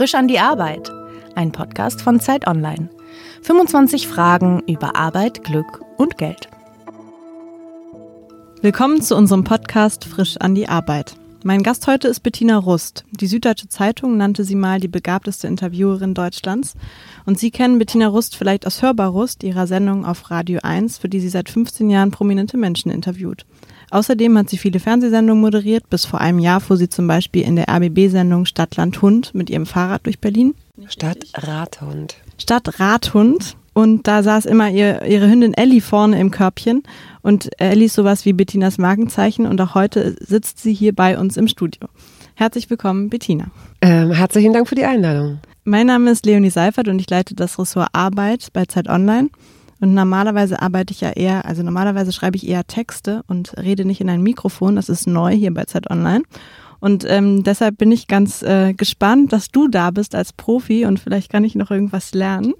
[0.00, 0.90] Frisch an die Arbeit.
[1.34, 2.88] Ein Podcast von Zeit Online.
[3.42, 6.48] 25 Fragen über Arbeit, Glück und Geld.
[8.62, 11.16] Willkommen zu unserem Podcast Frisch an die Arbeit.
[11.44, 13.04] Mein Gast heute ist Bettina Rust.
[13.10, 16.76] Die Süddeutsche Zeitung nannte sie mal die begabteste Interviewerin Deutschlands.
[17.26, 21.10] Und Sie kennen Bettina Rust vielleicht aus Hörbar Rust, ihrer Sendung auf Radio 1, für
[21.10, 23.44] die sie seit 15 Jahren prominente Menschen interviewt.
[23.90, 25.88] Außerdem hat sie viele Fernsehsendungen moderiert.
[25.90, 29.66] Bis vor einem Jahr fuhr sie zum Beispiel in der RBB-Sendung Stadtland Hund mit ihrem
[29.66, 30.54] Fahrrad durch Berlin.
[30.86, 32.16] Stadtrathund.
[32.38, 33.56] Stadtrathund.
[33.72, 36.82] Und da saß immer ihr, ihre Hündin Ellie vorne im Körbchen.
[37.22, 39.46] Und Ellie ist sowas wie Bettinas Markenzeichen.
[39.46, 41.88] Und auch heute sitzt sie hier bei uns im Studio.
[42.34, 43.50] Herzlich willkommen, Bettina.
[43.80, 45.40] Ähm, herzlichen Dank für die Einladung.
[45.64, 49.28] Mein Name ist Leonie Seifert und ich leite das Ressort Arbeit bei Zeit Online.
[49.80, 54.00] Und normalerweise arbeite ich ja eher, also normalerweise schreibe ich eher Texte und rede nicht
[54.00, 54.76] in ein Mikrofon.
[54.76, 56.22] Das ist neu hier bei Zeit Online.
[56.80, 60.98] Und ähm, deshalb bin ich ganz äh, gespannt, dass du da bist als Profi und
[60.98, 62.54] vielleicht kann ich noch irgendwas lernen.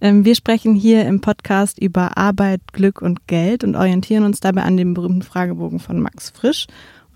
[0.00, 4.62] Ähm, wir sprechen hier im Podcast über Arbeit, Glück und Geld und orientieren uns dabei
[4.62, 6.66] an dem berühmten Fragebogen von Max Frisch.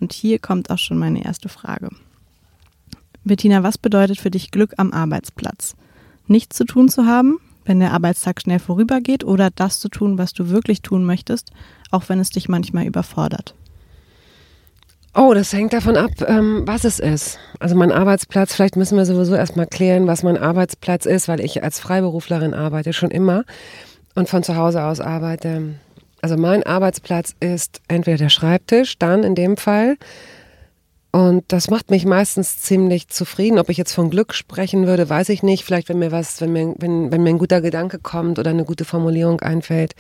[0.01, 1.91] Und hier kommt auch schon meine erste Frage.
[3.23, 5.77] Bettina, was bedeutet für dich Glück am Arbeitsplatz?
[6.27, 10.33] Nichts zu tun zu haben, wenn der Arbeitstag schnell vorübergeht, oder das zu tun, was
[10.33, 11.51] du wirklich tun möchtest,
[11.91, 13.55] auch wenn es dich manchmal überfordert?
[15.13, 17.41] Oh, das hängt davon ab, ähm, was es ist.
[17.59, 21.65] Also mein Arbeitsplatz, vielleicht müssen wir sowieso erstmal klären, was mein Arbeitsplatz ist, weil ich
[21.65, 23.45] als Freiberuflerin arbeite schon immer
[24.15, 25.75] und von zu Hause aus arbeite.
[26.23, 29.97] Also mein Arbeitsplatz ist entweder der Schreibtisch, dann in dem Fall.
[31.13, 33.59] Und das macht mich meistens ziemlich zufrieden.
[33.59, 35.65] Ob ich jetzt von Glück sprechen würde, weiß ich nicht.
[35.65, 38.65] Vielleicht, wenn mir was, wenn mir, wenn, wenn mir ein guter Gedanke kommt oder eine
[38.65, 39.95] gute Formulierung einfällt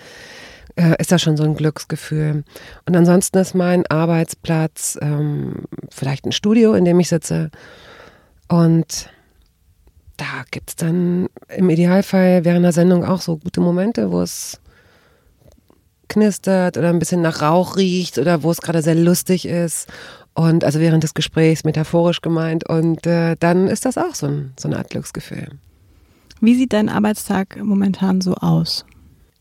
[0.77, 2.45] äh, ist das schon so ein Glücksgefühl.
[2.87, 7.51] Und ansonsten ist mein Arbeitsplatz ähm, vielleicht ein Studio, in dem ich sitze.
[8.49, 9.09] Und
[10.17, 14.61] da gibt es dann im Idealfall während der Sendung auch so gute Momente, wo es
[16.09, 19.89] knistert oder ein bisschen nach Rauch riecht oder wo es gerade sehr lustig ist.
[20.35, 22.69] Und also während des Gesprächs metaphorisch gemeint.
[22.69, 25.49] Und äh, dann ist das auch so, ein, so eine Art Glücksgefühl.
[26.41, 28.87] Wie sieht dein Arbeitstag momentan so aus?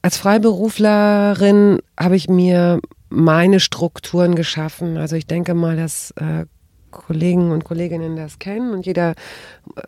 [0.01, 2.79] Als Freiberuflerin habe ich mir
[3.09, 4.97] meine Strukturen geschaffen.
[4.97, 6.45] Also ich denke mal, dass äh,
[6.91, 9.15] Kollegen und Kolleginnen das kennen und jeder äh,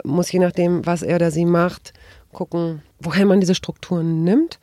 [0.03, 1.93] muss je nachdem, was er oder sie macht,
[2.31, 4.59] gucken, woher man diese Strukturen nimmt.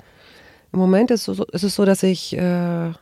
[0.72, 2.92] Im Moment ist, so, ist es so, dass ich äh,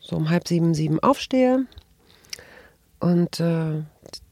[0.00, 1.66] so um halb sieben, sieben aufstehe
[3.02, 3.82] und äh,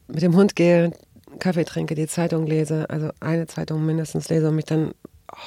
[0.07, 0.91] mit dem Hund gehe,
[1.39, 4.93] Kaffee trinke, die Zeitung lese, also eine Zeitung mindestens lese und mich dann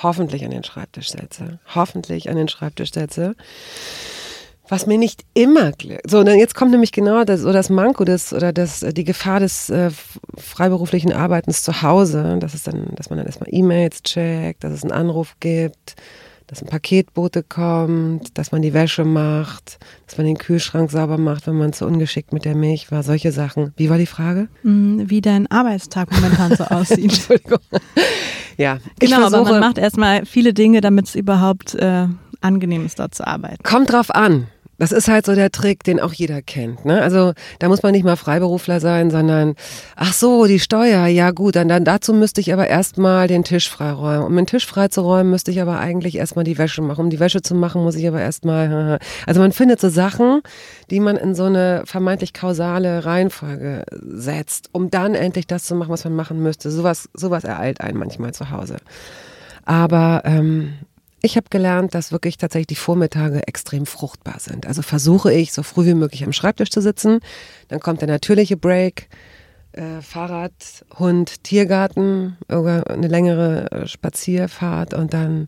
[0.02, 1.58] hoffentlich an den Schreibtisch setze.
[1.74, 3.34] Hoffentlich an den Schreibtisch setze.
[4.68, 6.10] Was mir nicht immer glückt.
[6.10, 9.40] So, dann jetzt kommt nämlich genau das, so das Manko des, oder das, die Gefahr
[9.40, 9.90] des äh,
[10.36, 12.36] freiberuflichen Arbeitens zu Hause.
[12.40, 15.96] Das ist dann, dass man dann erstmal E-Mails checkt, dass es einen Anruf gibt,
[16.46, 21.46] dass ein Paketbote kommt, dass man die Wäsche macht, dass man den Kühlschrank sauber macht,
[21.46, 23.72] wenn man zu ungeschickt mit der Milch war, solche Sachen.
[23.76, 24.48] Wie war die Frage?
[24.62, 27.04] Mm, wie dein Arbeitstag momentan so aussieht.
[27.04, 27.60] Entschuldigung.
[28.56, 32.06] Ja, genau, versuche, aber man macht erstmal viele Dinge, damit es überhaupt äh,
[32.40, 33.62] angenehm ist, dort zu arbeiten.
[33.62, 34.46] Kommt drauf an.
[34.78, 36.84] Das ist halt so der Trick, den auch jeder kennt.
[36.84, 37.00] Ne?
[37.00, 39.54] Also da muss man nicht mal Freiberufler sein, sondern
[39.96, 43.68] ach so, die Steuer, ja gut, dann, dann dazu müsste ich aber erstmal den Tisch
[43.68, 44.26] freiräumen.
[44.26, 47.04] Um den Tisch freizuräumen, müsste ich aber eigentlich erstmal die Wäsche machen.
[47.04, 48.98] Um die Wäsche zu machen, muss ich aber erstmal.
[49.26, 50.40] Also man findet so Sachen,
[50.90, 55.90] die man in so eine vermeintlich kausale Reihenfolge setzt, um dann endlich das zu machen,
[55.90, 56.70] was man machen müsste.
[56.70, 58.76] Sowas, sowas ereilt einen manchmal zu Hause.
[59.64, 60.74] Aber ähm,
[61.24, 64.66] ich habe gelernt, dass wirklich tatsächlich die Vormittage extrem fruchtbar sind.
[64.66, 67.20] Also versuche ich, so früh wie möglich am Schreibtisch zu sitzen.
[67.68, 69.08] Dann kommt der natürliche Break.
[69.72, 70.52] Äh, Fahrrad,
[70.98, 75.46] Hund, Tiergarten, eine längere äh, Spazierfahrt und dann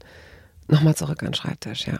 [0.66, 1.98] nochmal zurück an den Schreibtisch, ja.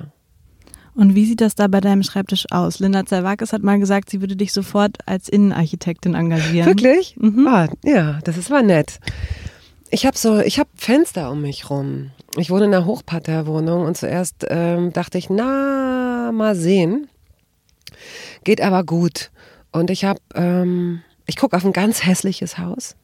[0.95, 2.79] Und wie sieht das da bei deinem Schreibtisch aus?
[2.79, 6.67] Linda Zerwakis hat mal gesagt, sie würde dich sofort als Innenarchitektin engagieren.
[6.67, 7.15] Wirklich?
[7.19, 7.47] Mhm.
[7.47, 9.01] Ah, ja, das ist mal nett.
[9.91, 13.97] Ich habe so, ich habe Fenster um mich rum ich wohne in einer Hochparterwohnung und
[13.97, 17.09] zuerst ähm, dachte ich, na, mal sehen.
[18.45, 19.31] Geht aber gut.
[19.73, 22.97] Und ich habe, ähm, ich gucke auf ein ganz hässliches Haus.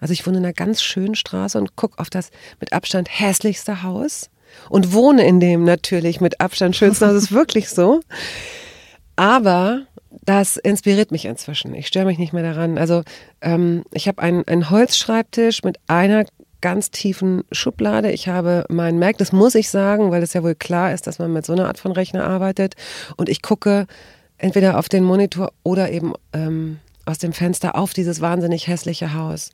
[0.00, 2.30] Also ich wohne in einer ganz schönen Straße und gucke auf das
[2.60, 4.30] mit Abstand hässlichste Haus
[4.68, 7.14] und wohne in dem natürlich mit Abstand schönsten Haus.
[7.14, 8.00] Das ist wirklich so.
[9.16, 9.86] Aber
[10.24, 11.74] das inspiriert mich inzwischen.
[11.74, 12.78] Ich störe mich nicht mehr daran.
[12.78, 13.02] Also
[13.40, 16.24] ähm, ich habe einen, einen Holzschreibtisch mit einer
[16.64, 18.10] ganz tiefen Schublade.
[18.10, 21.18] Ich habe mein Mac, das muss ich sagen, weil es ja wohl klar ist, dass
[21.18, 22.74] man mit so einer Art von Rechner arbeitet.
[23.18, 23.86] Und ich gucke
[24.38, 29.50] entweder auf den Monitor oder eben ähm, aus dem Fenster auf dieses wahnsinnig hässliche Haus.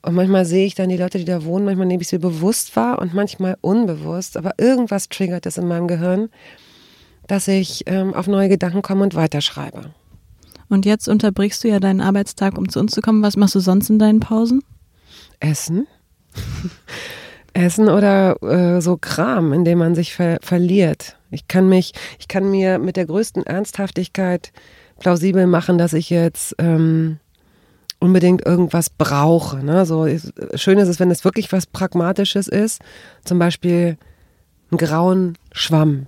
[0.00, 2.76] Und manchmal sehe ich dann die Leute, die da wohnen, manchmal nehme ich sie bewusst
[2.76, 4.36] wahr und manchmal unbewusst.
[4.36, 6.28] Aber irgendwas triggert es in meinem Gehirn,
[7.26, 9.90] dass ich ähm, auf neue Gedanken komme und weiterschreibe.
[10.68, 13.24] Und jetzt unterbrichst du ja deinen Arbeitstag, um zu uns zu kommen.
[13.24, 14.62] Was machst du sonst in deinen Pausen?
[15.40, 15.88] Essen.
[17.54, 21.16] Essen oder äh, so Kram, in dem man sich ver verliert.
[21.30, 24.52] Ich kann mich, ich kann mir mit der größten Ernsthaftigkeit
[24.98, 27.18] plausibel machen, dass ich jetzt ähm,
[27.98, 29.64] unbedingt irgendwas brauche.
[29.64, 29.86] Ne?
[29.86, 30.06] So
[30.54, 32.80] schön ist es, wenn es wirklich was Pragmatisches ist,
[33.24, 33.96] zum Beispiel
[34.70, 36.06] einen grauen Schwamm,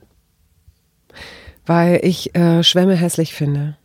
[1.67, 3.77] weil ich äh, Schwämme hässlich finde.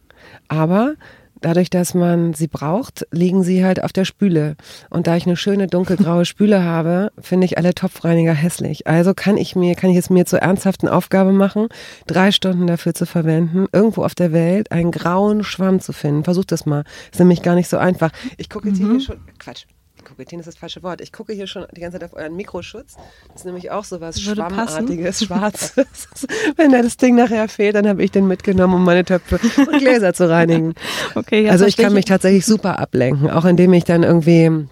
[0.47, 0.95] Aber
[1.41, 4.56] dadurch, dass man sie braucht, liegen sie halt auf der Spüle.
[4.89, 8.88] Und da ich eine schöne dunkelgraue Spüle habe, finde ich alle Topfreiniger hässlich.
[8.88, 11.68] Also kann ich mir, kann ich es mir zur ernsthaften Aufgabe machen,
[12.07, 16.24] drei Stunden dafür zu verwenden, irgendwo auf der Welt einen grauen Schwamm zu finden.
[16.24, 16.83] Versucht das mal.
[17.12, 18.12] Ist nämlich gar nicht so einfach.
[18.38, 18.91] Ich gucke jetzt mhm.
[18.91, 19.65] hier schon, Quatsch.
[20.10, 21.02] Kokettieren ist das falsche Wort.
[21.02, 22.96] Ich gucke hier schon die ganze Zeit auf euren Mikroschutz.
[23.28, 26.28] Das ist nämlich auch so was Schwammartiges, Schwarzes.
[26.56, 29.80] Wenn da das Ding nachher fehlt, dann habe ich den mitgenommen, um meine Töpfe und
[29.80, 30.74] Gläser zu reinigen.
[31.16, 34.68] Okay, also ich kann mich tatsächlich super ablenken, auch indem ich dann irgendwie,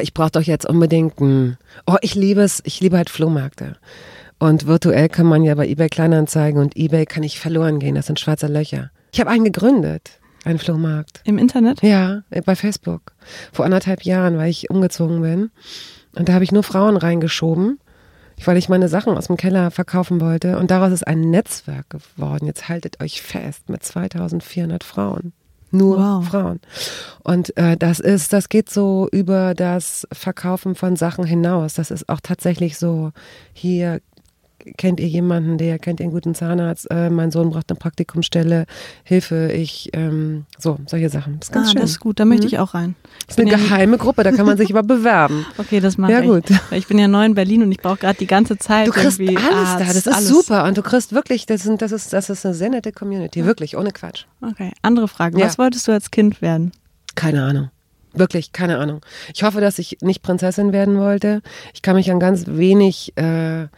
[0.00, 3.76] ich brauche doch jetzt unbedingt ein, oh, ich liebe es, ich liebe halt Flohmärkte.
[4.38, 7.94] Und virtuell kann man ja bei eBay Kleinanzeigen und eBay kann ich verloren gehen.
[7.94, 8.90] Das sind schwarze Löcher.
[9.12, 10.19] Ich habe einen gegründet.
[10.44, 11.20] Ein Flohmarkt.
[11.24, 11.82] Im Internet?
[11.82, 13.12] Ja, bei Facebook.
[13.52, 15.50] Vor anderthalb Jahren, weil ich umgezogen bin.
[16.16, 17.78] Und da habe ich nur Frauen reingeschoben,
[18.44, 20.58] weil ich meine Sachen aus dem Keller verkaufen wollte.
[20.58, 22.46] Und daraus ist ein Netzwerk geworden.
[22.46, 25.32] Jetzt haltet euch fest mit 2400 Frauen.
[25.72, 26.26] Nur wow.
[26.26, 26.60] Frauen.
[27.22, 31.74] Und äh, das ist, das geht so über das Verkaufen von Sachen hinaus.
[31.74, 33.12] Das ist auch tatsächlich so,
[33.52, 34.00] hier
[34.76, 38.66] kennt ihr jemanden, der kennt ihr einen guten Zahnarzt, äh, mein Sohn braucht eine Praktikumsstelle,
[39.04, 41.38] Hilfe, ich, ähm, so, solche Sachen.
[41.40, 41.80] Das ist ganz ah, schön.
[41.80, 42.52] Das ist gut, da möchte mhm.
[42.52, 42.94] ich auch rein.
[43.26, 45.46] Das ist eine geheime Gruppe, da kann man sich aber bewerben.
[45.58, 46.26] Okay, das mache ja, ich.
[46.26, 46.44] Gut.
[46.70, 48.88] Ich bin ja neu in Berlin und ich brauche gerade die ganze Zeit.
[48.88, 50.28] Du kriegst alles Arzt, da, das ist alles.
[50.28, 53.44] super und du kriegst wirklich, das, sind, das, ist, das ist eine sehr nette Community,
[53.44, 54.24] wirklich, ohne Quatsch.
[54.42, 55.38] Okay, andere Frage.
[55.38, 55.46] Ja.
[55.46, 56.72] Was wolltest du als Kind werden?
[57.14, 57.70] Keine Ahnung.
[58.12, 59.00] Wirklich, keine Ahnung.
[59.34, 61.42] Ich hoffe, dass ich nicht Prinzessin werden wollte.
[61.74, 63.68] Ich kann mich an ganz wenig äh,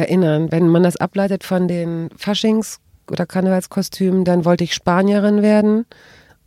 [0.00, 0.50] erinnern.
[0.50, 2.78] Wenn man das ableitet von den Faschings-
[3.10, 5.84] oder Karnevalskostümen, dann wollte ich Spanierin werden,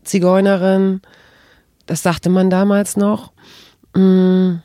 [0.03, 1.01] Zigeunerin.
[1.85, 3.31] Das sagte man damals noch.
[3.95, 4.55] Mm,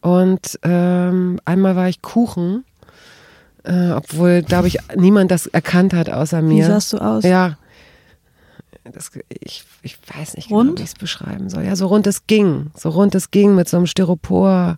[0.00, 2.64] und ähm, einmal war ich Kuchen,
[3.64, 6.64] äh, obwohl, glaube ich, niemand das erkannt hat außer mir.
[6.64, 7.24] Wie sahst du aus?
[7.24, 7.56] Ja.
[8.92, 9.10] Das,
[9.40, 11.64] ich, ich weiß nicht genau, wie ich es beschreiben soll.
[11.64, 12.70] Ja, so rund es ging.
[12.76, 14.76] So rund es ging mit so einem Styropor.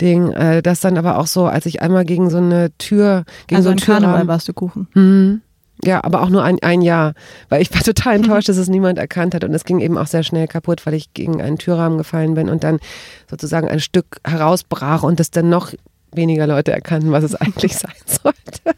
[0.00, 0.32] Ding.
[0.32, 3.68] Äh, das dann aber auch so, als ich einmal gegen so eine Tür, gegen also
[3.68, 4.88] so einen Karneval warst du Kuchen.
[4.94, 5.42] Mhm.
[5.84, 7.14] Ja, aber auch nur ein, ein Jahr,
[7.48, 10.08] weil ich war total enttäuscht, dass es niemand erkannt hat und es ging eben auch
[10.08, 12.80] sehr schnell kaputt, weil ich gegen einen Türrahmen gefallen bin und dann
[13.30, 15.72] sozusagen ein Stück herausbrach und es dann noch
[16.12, 18.76] weniger Leute erkannten, was es eigentlich sein sollte.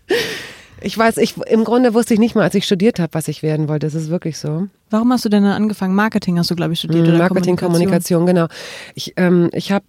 [0.83, 3.43] Ich weiß, ich im Grunde wusste ich nicht mal, als ich studiert habe, was ich
[3.43, 3.87] werden wollte.
[3.87, 4.69] Das ist wirklich so.
[4.89, 5.95] Warum hast du denn dann angefangen?
[5.95, 8.47] Marketing hast du, glaube ich, studiert mhm, oder Marketing, Kommunikation, Kommunikation genau.
[8.95, 9.85] Ich, ähm, ich habe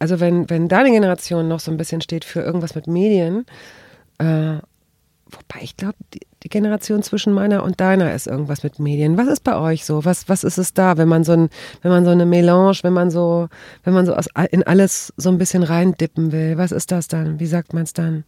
[0.00, 3.44] also wenn, wenn deine Generation noch so ein bisschen steht für irgendwas mit Medien,
[4.18, 4.56] äh,
[5.26, 9.18] wobei ich glaube, die, die, Generation zwischen meiner und deiner ist irgendwas mit Medien.
[9.18, 10.04] Was ist bei euch so?
[10.04, 11.50] Was, was ist es da, wenn man so ein,
[11.82, 13.48] wenn man so eine Melange, wenn man so,
[13.84, 16.56] wenn man so aus, in alles so ein bisschen reindippen will?
[16.56, 17.38] Was ist das dann?
[17.38, 18.24] Wie sagt man es dann?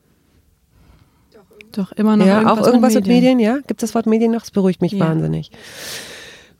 [1.72, 3.38] Doch immer noch ja, irgendwas auch irgendwas mit Medien.
[3.38, 3.62] mit Medien, ja?
[3.66, 4.40] Gibt es das Wort Medien noch?
[4.40, 5.06] Das beruhigt mich ja.
[5.06, 5.50] wahnsinnig.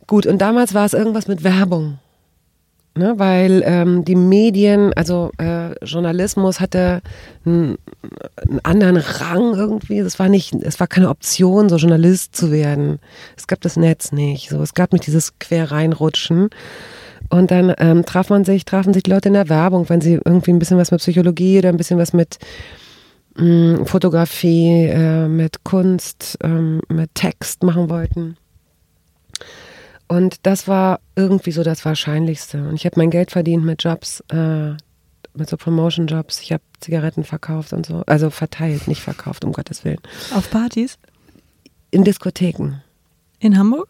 [0.07, 1.99] Gut, und damals war es irgendwas mit Werbung.
[2.94, 7.00] Ne, weil ähm, die Medien, also äh, Journalismus hatte
[7.46, 7.78] einen,
[8.64, 9.99] anderen Rang irgendwie.
[10.00, 12.99] Es war nicht, es war keine Option, so Journalist zu werden.
[13.34, 14.50] Es gab das Netz nicht.
[14.50, 16.50] So, es gab nicht dieses quer reinrutschen.
[17.30, 20.50] Und dann ähm, traf man sich, trafen sich Leute in der Werbung, wenn sie irgendwie
[20.50, 22.37] ein bisschen was mit Psychologie oder ein bisschen was mit
[23.37, 28.37] mh, hm, Fotografie, äh, mit Kunst, ähm, mit Text machen wollten.
[30.12, 32.69] Und das war irgendwie so das Wahrscheinlichste.
[32.69, 34.73] Und ich habe mein Geld verdient mit Jobs, äh,
[35.33, 36.42] mit so Promotion-Jobs.
[36.42, 38.02] Ich habe Zigaretten verkauft und so.
[38.04, 40.00] Also verteilt, nicht verkauft, um Gottes Willen.
[40.35, 40.99] Auf Partys?
[41.90, 42.83] In Diskotheken.
[43.38, 43.88] In Hamburg?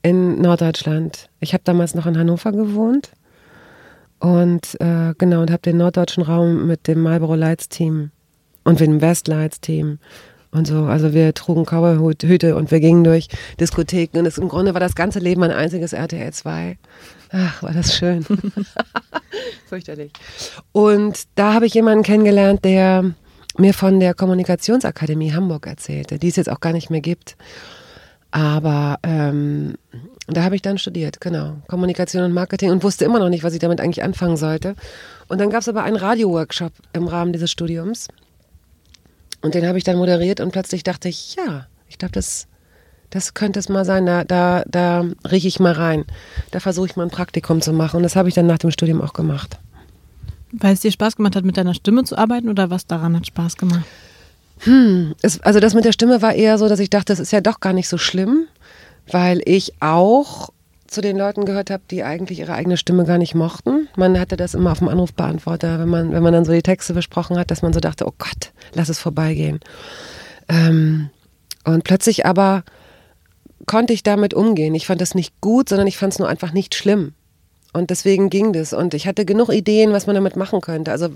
[0.00, 1.28] In Norddeutschland.
[1.38, 3.10] Ich habe damals noch in Hannover gewohnt.
[4.20, 8.10] Und äh, genau, und habe den norddeutschen Raum mit dem Marlboro Lights Team
[8.64, 9.98] und mit dem West Lights Team
[10.58, 10.84] und so.
[10.84, 14.94] Also wir trugen Cowboyhüte und wir gingen durch Diskotheken und es, im Grunde war das
[14.94, 16.76] ganze Leben ein einziges RTL 2.
[17.30, 18.24] Ach, war das schön.
[19.68, 20.12] Fürchterlich.
[20.72, 23.14] Und da habe ich jemanden kennengelernt, der
[23.56, 27.36] mir von der Kommunikationsakademie Hamburg erzählte, die es jetzt auch gar nicht mehr gibt.
[28.30, 29.74] Aber ähm,
[30.26, 31.56] da habe ich dann studiert, genau.
[31.68, 34.74] Kommunikation und Marketing und wusste immer noch nicht, was ich damit eigentlich anfangen sollte.
[35.28, 38.08] Und dann gab es aber einen Radio-Workshop im Rahmen dieses Studiums.
[39.40, 42.48] Und den habe ich dann moderiert und plötzlich dachte ich, ja, ich glaube, das,
[43.10, 44.04] das könnte es mal sein.
[44.06, 46.04] Da, da, da rieche ich mal rein.
[46.50, 47.98] Da versuche ich mal ein Praktikum zu machen.
[47.98, 49.58] Und das habe ich dann nach dem Studium auch gemacht.
[50.52, 53.26] Weil es dir Spaß gemacht hat, mit deiner Stimme zu arbeiten oder was daran hat
[53.26, 53.84] Spaß gemacht?
[54.60, 57.32] Hm, es, also das mit der Stimme war eher so, dass ich dachte, das ist
[57.32, 58.46] ja doch gar nicht so schlimm,
[59.10, 60.50] weil ich auch
[60.88, 63.88] zu den Leuten gehört habe, die eigentlich ihre eigene Stimme gar nicht mochten.
[63.96, 66.94] Man hatte das immer auf dem Anrufbeantworter, wenn man, wenn man dann so die Texte
[66.94, 69.60] besprochen hat, dass man so dachte, oh Gott, lass es vorbeigehen.
[70.48, 71.10] Ähm,
[71.64, 72.64] und plötzlich aber
[73.66, 74.74] konnte ich damit umgehen.
[74.74, 77.12] Ich fand das nicht gut, sondern ich fand es nur einfach nicht schlimm.
[77.74, 78.72] Und deswegen ging das.
[78.72, 80.90] Und ich hatte genug Ideen, was man damit machen könnte.
[80.90, 81.10] Also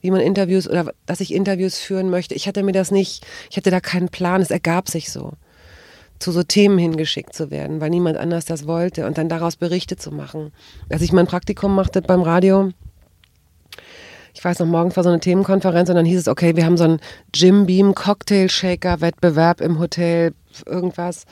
[0.00, 2.34] wie man Interviews oder dass ich Interviews führen möchte.
[2.34, 4.40] Ich hatte mir das nicht, ich hatte da keinen Plan.
[4.40, 5.32] Es ergab sich so,
[6.18, 9.96] zu so Themen hingeschickt zu werden, weil niemand anders das wollte und dann daraus Berichte
[9.96, 10.52] zu machen.
[10.90, 12.70] Als ich mein Praktikum machte beim Radio,
[14.34, 16.76] ich weiß noch, morgens war so eine Themenkonferenz und dann hieß es, okay, wir haben
[16.76, 17.00] so einen
[17.34, 20.32] Jim Beam Cocktail Shaker Wettbewerb im Hotel,
[20.66, 21.24] irgendwas.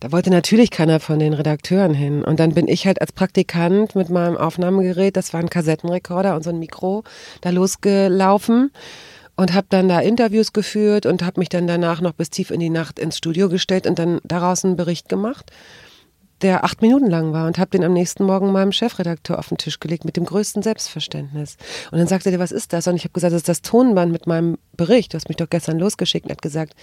[0.00, 2.22] Da wollte natürlich keiner von den Redakteuren hin.
[2.22, 6.44] Und dann bin ich halt als Praktikant mit meinem Aufnahmegerät, das war ein Kassettenrekorder und
[6.44, 7.02] so ein Mikro,
[7.40, 8.70] da losgelaufen
[9.36, 12.60] und habe dann da Interviews geführt und habe mich dann danach noch bis tief in
[12.60, 15.50] die Nacht ins Studio gestellt und dann daraus einen Bericht gemacht,
[16.42, 19.58] der acht Minuten lang war und habe den am nächsten Morgen meinem Chefredakteur auf den
[19.58, 21.56] Tisch gelegt mit dem größten Selbstverständnis.
[21.90, 22.86] Und dann sagte er, was ist das?
[22.86, 25.12] Und ich habe gesagt, das ist das Tonband mit meinem Bericht.
[25.12, 26.74] Du hast mich doch gestern losgeschickt und hat gesagt,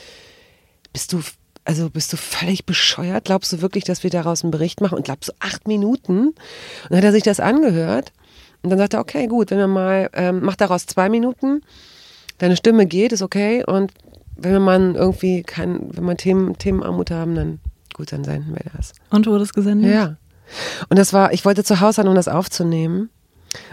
[0.92, 1.22] bist du
[1.66, 3.24] also bist du völlig bescheuert?
[3.26, 4.98] Glaubst du wirklich, dass wir daraus einen Bericht machen?
[4.98, 6.28] Und glaubst du, acht Minuten?
[6.28, 6.36] Und
[6.90, 8.12] dann hat er sich das angehört
[8.64, 11.62] und dann sagt er, okay, gut, wenn wir mal, ähm, mach daraus zwei Minuten,
[12.38, 13.64] deine Stimme geht, ist okay.
[13.66, 13.92] Und
[14.36, 17.60] wenn wir mal irgendwie kein, wenn wir Themen, Themenarmut haben, dann
[17.94, 18.94] gut, dann senden wir das.
[19.10, 19.92] Und wurde es gesendet?
[19.92, 20.18] Ja.
[20.90, 23.10] Und das war, ich wollte zu Hause sein, um das aufzunehmen.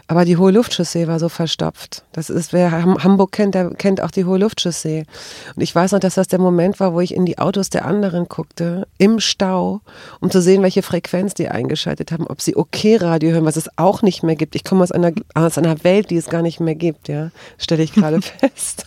[0.06, 2.04] Aber die hohe Luftchaussee war so verstopft.
[2.12, 5.04] Das ist, wer Hamburg kennt, der kennt auch die hohe Luftchaussee.
[5.54, 7.84] Und ich weiß noch, dass das der Moment war, wo ich in die Autos der
[7.84, 9.80] anderen guckte, im Stau,
[10.20, 13.68] um zu sehen, welche Frequenz die eingeschaltet haben, ob sie okay Radio hören, was es
[13.76, 14.54] auch nicht mehr gibt.
[14.54, 17.30] Ich komme aus einer, aus einer Welt, die es gar nicht mehr gibt, ja.
[17.58, 18.86] Stelle ich gerade fest.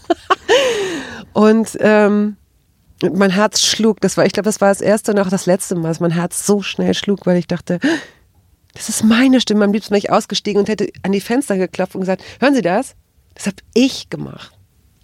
[1.33, 2.37] Und, ähm,
[3.11, 5.75] mein Herz schlug, das war, ich glaube, das war das erste und auch das letzte
[5.75, 7.79] Mal, dass mein Herz so schnell schlug, weil ich dachte,
[8.73, 9.65] das ist meine Stimme.
[9.65, 12.61] Am liebsten wäre ich ausgestiegen und hätte an die Fenster geklopft und gesagt, hören Sie
[12.61, 12.95] das?
[13.35, 14.51] Das habe ich gemacht.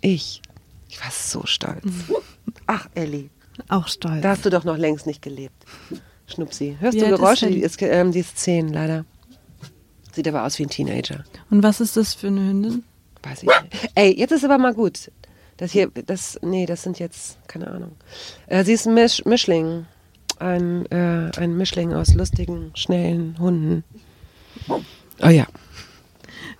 [0.01, 0.41] Ich.
[0.88, 1.83] Ich war so stolz.
[2.67, 3.29] Ach, Elli.
[3.67, 4.21] Auch stolz.
[4.21, 5.65] Da hast du doch noch längst nicht gelebt.
[6.27, 6.77] Schnupsi.
[6.79, 7.45] Hörst Wie du ist Geräusche?
[7.45, 9.05] denn- Die ist, ähm, die ist zehn, leider.
[10.11, 11.23] Sieht aber aus wie ein Teenager.
[11.49, 12.83] Und was ist das für eine Hündin?
[13.23, 13.91] Weiß ich nicht.
[13.95, 15.11] Ey, jetzt ist aber mal gut.
[15.57, 17.91] Das hier, das, nee, das sind jetzt, keine Ahnung.
[18.47, 19.85] Äh, sie ist ein Misch, Mischling.
[20.39, 23.84] Ein, äh, ein Mischling aus lustigen, schnellen Hunden.
[24.69, 25.46] Oh ja.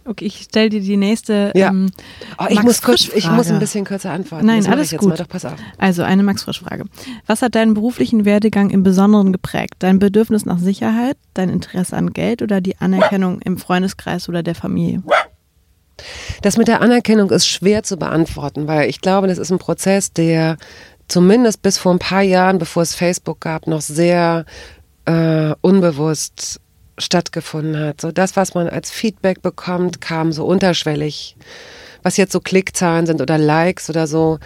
[0.06, 1.52] Okay, ich stelle dir die nächste.
[1.56, 1.70] Ja.
[1.70, 1.92] Ähm,
[2.38, 4.46] Oh, ich Max muss kurz, ich muss ein bisschen kürzer antworten.
[4.46, 5.10] Nein, das alles gut.
[5.10, 5.18] Mal.
[5.18, 5.56] Doch, pass auf.
[5.78, 6.86] Also eine Max-Frisch-Frage.
[7.28, 9.76] Was hat deinen beruflichen Werdegang im Besonderen geprägt?
[9.80, 14.56] Dein Bedürfnis nach Sicherheit, dein Interesse an Geld oder die Anerkennung im Freundeskreis oder der
[14.56, 15.04] Familie?
[16.42, 20.14] Das mit der Anerkennung ist schwer zu beantworten, weil ich glaube, das ist ein Prozess,
[20.14, 20.58] der
[21.10, 24.46] zumindest bis vor ein paar Jahren, bevor es Facebook gab, noch sehr
[25.06, 26.62] äh, unbewusst
[26.98, 28.02] stattgefunden hat.
[28.02, 31.36] So das, was man als Feedback bekommt, kam so unterschwellig.
[32.04, 34.40] Was jetzt so Klickzahlen sind oder Likes oder so,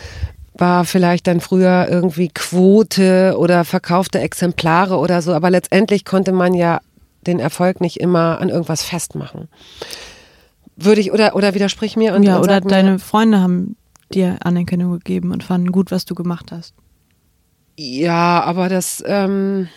[0.55, 6.53] war vielleicht dann früher irgendwie Quote oder verkaufte Exemplare oder so, aber letztendlich konnte man
[6.53, 6.79] ja
[7.25, 9.47] den Erfolg nicht immer an irgendwas festmachen.
[10.75, 13.75] Würde ich, oder, oder widersprich mir und, ja, und oder mir, deine Freunde haben
[14.15, 16.73] dir Anerkennung gegeben und fanden gut, was du gemacht hast.
[17.77, 19.67] Ja, aber das, ähm,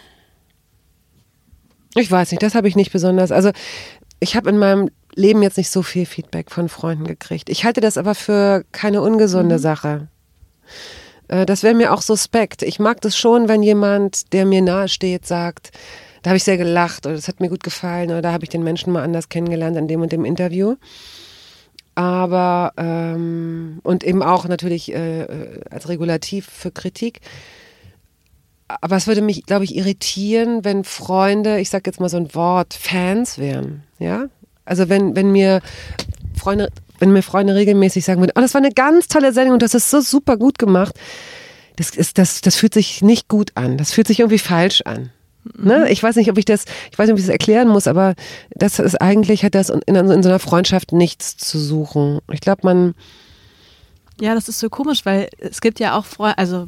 [1.95, 3.33] ich weiß nicht, das habe ich nicht besonders.
[3.33, 3.51] Also
[4.21, 7.49] ich habe in meinem Leben jetzt nicht so viel Feedback von Freunden gekriegt.
[7.49, 10.09] Ich halte das aber für keine ungesunde Sache.
[11.29, 12.63] Äh, Das wäre mir auch suspekt.
[12.63, 15.71] Ich mag das schon, wenn jemand, der mir nahe steht, sagt,
[16.23, 18.51] da habe ich sehr gelacht oder das hat mir gut gefallen oder da habe ich
[18.51, 20.75] den Menschen mal anders kennengelernt an dem und dem Interview.
[21.97, 27.21] Aber, ähm, und eben auch natürlich äh, äh, als Regulativ für Kritik.
[28.69, 32.35] Aber es würde mich, glaube ich, irritieren, wenn Freunde, ich sage jetzt mal so ein
[32.35, 33.83] Wort, Fans wären.
[33.99, 34.27] Ja?
[34.67, 35.63] Also wenn, wenn mir
[36.39, 39.63] Freunde, wenn mir Freunde regelmäßig sagen würden, oh, das war eine ganz tolle Sendung und
[39.63, 40.95] das ist so super gut gemacht,
[41.77, 43.79] das, ist, das, das fühlt sich nicht gut an.
[43.79, 45.11] Das fühlt sich irgendwie falsch an.
[45.57, 45.91] Ne?
[45.91, 48.15] Ich weiß nicht, ob ich das, ich weiß nicht, ob ich das erklären muss, aber
[48.51, 52.21] das ist eigentlich, hat das in, in so einer Freundschaft nichts zu suchen.
[52.33, 52.95] Ich glaube, man,
[54.21, 56.67] Ja, das ist so komisch, weil es gibt ja auch Freunde, also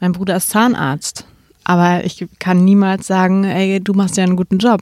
[0.00, 1.26] mein Bruder ist Zahnarzt,
[1.64, 4.80] Aber ich kann niemals sagen, ey, du machst ja einen guten Job.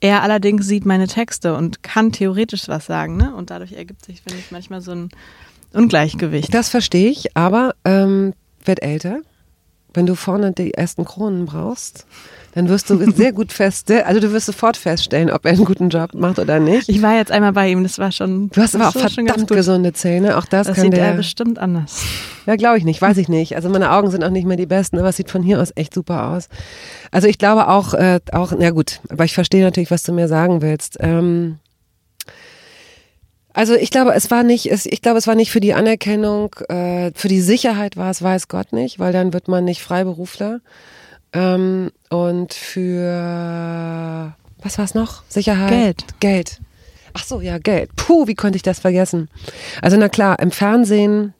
[0.00, 3.34] Er allerdings sieht meine Texte und kann theoretisch was sagen, ne?
[3.36, 5.10] Und dadurch ergibt sich, finde ich, manchmal so ein
[5.72, 6.52] Ungleichgewicht.
[6.52, 9.20] Das verstehe ich, aber ähm, werd älter.
[9.94, 12.06] Wenn du vorne die ersten Kronen brauchst,
[12.54, 15.88] dann wirst du sehr gut fest, also du wirst sofort feststellen, ob er einen guten
[15.88, 16.88] Job macht oder nicht.
[16.88, 18.50] Ich war jetzt einmal bei ihm, das war schon.
[18.50, 21.06] Du hast aber auch verdammt gesunde Zähne, auch das, das kann sieht der.
[21.06, 22.04] er bestimmt anders.
[22.46, 23.56] Ja, glaube ich nicht, weiß ich nicht.
[23.56, 25.72] Also meine Augen sind auch nicht mehr die besten, aber es sieht von hier aus
[25.76, 26.48] echt super aus.
[27.10, 30.28] Also ich glaube auch, äh, auch, na gut, aber ich verstehe natürlich, was du mir
[30.28, 30.98] sagen willst.
[31.00, 31.58] Ähm,
[33.54, 36.54] also ich glaube, es war nicht, es, ich glaube, es war nicht für die Anerkennung,
[36.68, 40.60] äh, für die Sicherheit war es, weiß Gott nicht, weil dann wird man nicht Freiberufler.
[41.32, 45.22] Ähm, und für was war es noch?
[45.28, 45.70] Sicherheit?
[45.70, 46.04] Geld.
[46.20, 46.60] Geld.
[47.14, 47.94] Ach so, ja, Geld.
[47.96, 49.28] Puh, wie konnte ich das vergessen?
[49.82, 51.34] Also na klar, im Fernsehen.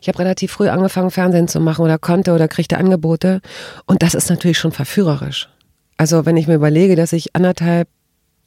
[0.00, 3.40] Ich habe relativ früh angefangen, Fernsehen zu machen oder konnte oder kriegte Angebote.
[3.86, 5.48] Und das ist natürlich schon verführerisch.
[5.96, 7.88] Also wenn ich mir überlege, dass ich anderthalb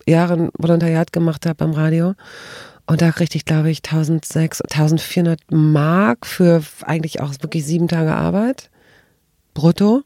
[0.07, 2.15] Jahre ein Volontariat gemacht habe beim Radio
[2.87, 8.15] und da kriegte ich, glaube ich, 1600, 1400 Mark für eigentlich auch wirklich sieben Tage
[8.15, 8.69] Arbeit
[9.53, 10.03] brutto.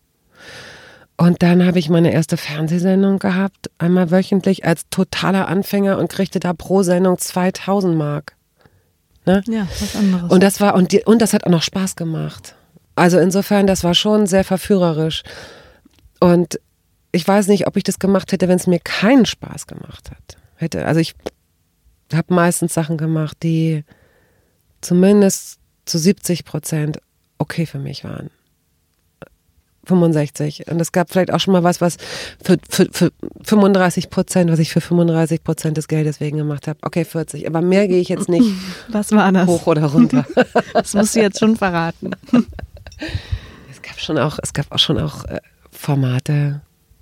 [1.18, 6.40] Und dann habe ich meine erste Fernsehsendung gehabt, einmal wöchentlich als totaler Anfänger und kriegte
[6.40, 8.36] da pro Sendung 2000 Mark.
[9.28, 9.44] Ne?
[9.46, 10.32] Ja, was anderes.
[10.32, 12.56] Und das war und, die, und das hat auch noch Spaß gemacht.
[12.96, 15.22] Also insofern, das war schon sehr verführerisch.
[16.20, 16.60] Und
[17.12, 20.38] ich weiß nicht, ob ich das gemacht hätte, wenn es mir keinen Spaß gemacht hat.
[20.56, 21.16] Hätte, also ich
[22.14, 23.84] habe meistens Sachen gemacht, die
[24.82, 27.00] zumindest zu 70 Prozent
[27.38, 28.30] okay für mich waren.
[29.86, 30.68] 65.
[30.68, 31.98] Und es gab vielleicht auch schon mal was, was
[32.44, 33.12] für, für, für
[33.44, 36.78] 35 Prozent, was ich für 35 Prozent des Geldes wegen gemacht habe.
[36.84, 37.48] Okay, 40.
[37.48, 38.46] Aber mehr gehe ich jetzt nicht
[38.90, 39.48] was war das?
[39.48, 40.26] hoch oder runter.
[40.74, 42.12] das musst du jetzt schon verraten.
[43.72, 45.40] Es gab schon auch, es gab auch schon auch äh,
[45.72, 46.62] Formate,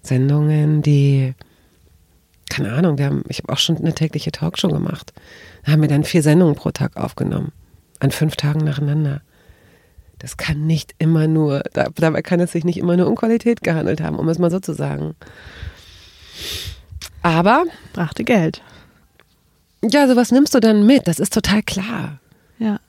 [0.09, 1.33] Sendungen, die,
[2.49, 5.13] keine Ahnung, wir haben, ich habe auch schon eine tägliche Talkshow gemacht.
[5.65, 7.51] Da haben wir dann vier Sendungen pro Tag aufgenommen.
[7.99, 9.21] An fünf Tagen nacheinander
[10.19, 14.01] das kann nicht immer nur, dabei kann es sich nicht immer nur um Qualität gehandelt
[14.01, 15.15] haben, um es mal so zu sagen.
[17.21, 17.63] Aber.
[17.93, 18.61] Brachte Geld.
[19.81, 22.19] Ja, sowas nimmst du dann mit, das ist total klar.
[22.59, 22.79] Ja.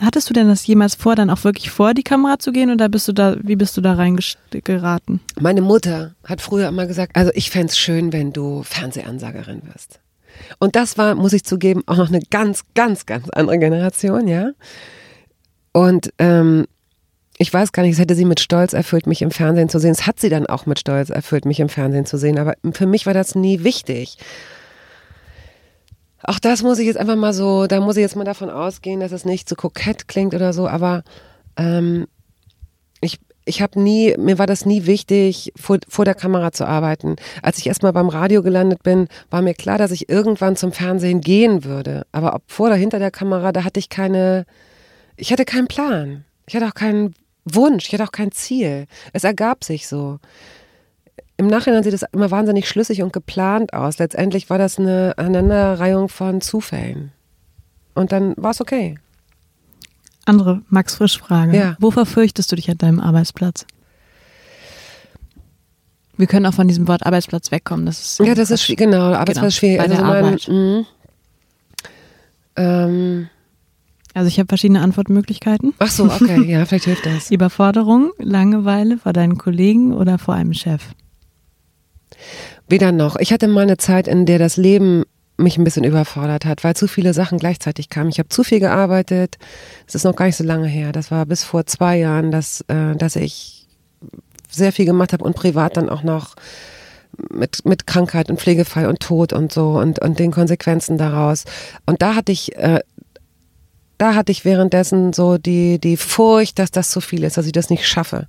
[0.00, 2.88] Hattest du denn das jemals vor, dann auch wirklich vor die Kamera zu gehen oder
[2.88, 5.20] bist du da, wie bist du da reingeraten?
[5.40, 10.00] Meine Mutter hat früher immer gesagt, also ich fände es schön, wenn du Fernsehansagerin wirst.
[10.58, 14.50] Und das war, muss ich zugeben, auch noch eine ganz, ganz, ganz andere Generation, ja.
[15.72, 16.66] Und ähm,
[17.38, 19.90] ich weiß gar nicht, es hätte sie mit Stolz erfüllt, mich im Fernsehen zu sehen.
[19.92, 22.38] Es hat sie dann auch mit Stolz erfüllt, mich im Fernsehen zu sehen.
[22.38, 24.18] Aber für mich war das nie wichtig.
[26.22, 29.00] Auch das muss ich jetzt einfach mal so, da muss ich jetzt mal davon ausgehen,
[29.00, 31.04] dass es nicht so kokett klingt oder so, aber
[31.56, 32.06] ähm,
[33.00, 37.16] ich, ich habe nie, mir war das nie wichtig, vor, vor der Kamera zu arbeiten.
[37.42, 41.20] Als ich erstmal beim Radio gelandet bin, war mir klar, dass ich irgendwann zum Fernsehen
[41.20, 42.06] gehen würde.
[42.12, 44.46] Aber ob vor oder hinter der Kamera, da hatte ich keine,
[45.16, 46.24] ich hatte keinen Plan.
[46.46, 48.86] Ich hatte auch keinen Wunsch, ich hatte auch kein Ziel.
[49.12, 50.18] Es ergab sich so.
[51.38, 53.98] Im Nachhinein sieht es immer wahnsinnig schlüssig und geplant aus.
[53.98, 57.12] Letztendlich war das eine Aneinanderreihung von Zufällen.
[57.94, 58.98] Und dann war es okay.
[60.24, 61.56] Andere Max Frisch Frage.
[61.56, 61.76] Ja.
[61.78, 63.66] Wovor fürchtest du dich an deinem Arbeitsplatz?
[66.16, 67.84] Wir können auch von diesem Wort Arbeitsplatz wegkommen.
[67.84, 69.12] Das ist ja, das ist genau.
[69.12, 69.80] Arbeitsplatz genau, schwierig.
[69.80, 70.48] Also der mein, Arbeit.
[70.48, 70.84] mh,
[72.56, 73.28] ähm,
[74.14, 75.74] Also ich habe verschiedene Antwortmöglichkeiten.
[75.78, 77.30] ach so, okay, ja, vielleicht hilft das.
[77.30, 80.82] Überforderung, Langeweile vor deinen Kollegen oder vor einem Chef?
[82.68, 83.16] Weder noch.
[83.16, 85.04] Ich hatte mal eine Zeit, in der das Leben
[85.38, 88.10] mich ein bisschen überfordert hat, weil zu viele Sachen gleichzeitig kamen.
[88.10, 89.36] Ich habe zu viel gearbeitet.
[89.84, 90.92] Das ist noch gar nicht so lange her.
[90.92, 93.66] Das war bis vor zwei Jahren, dass, äh, dass ich
[94.50, 96.36] sehr viel gemacht habe und privat dann auch noch
[97.30, 101.44] mit, mit Krankheit und Pflegefall und Tod und so und, und den Konsequenzen daraus.
[101.84, 102.80] Und da hatte ich, äh,
[103.98, 107.52] da hatte ich währenddessen so die, die Furcht, dass das zu viel ist, dass ich
[107.52, 108.26] das nicht schaffe.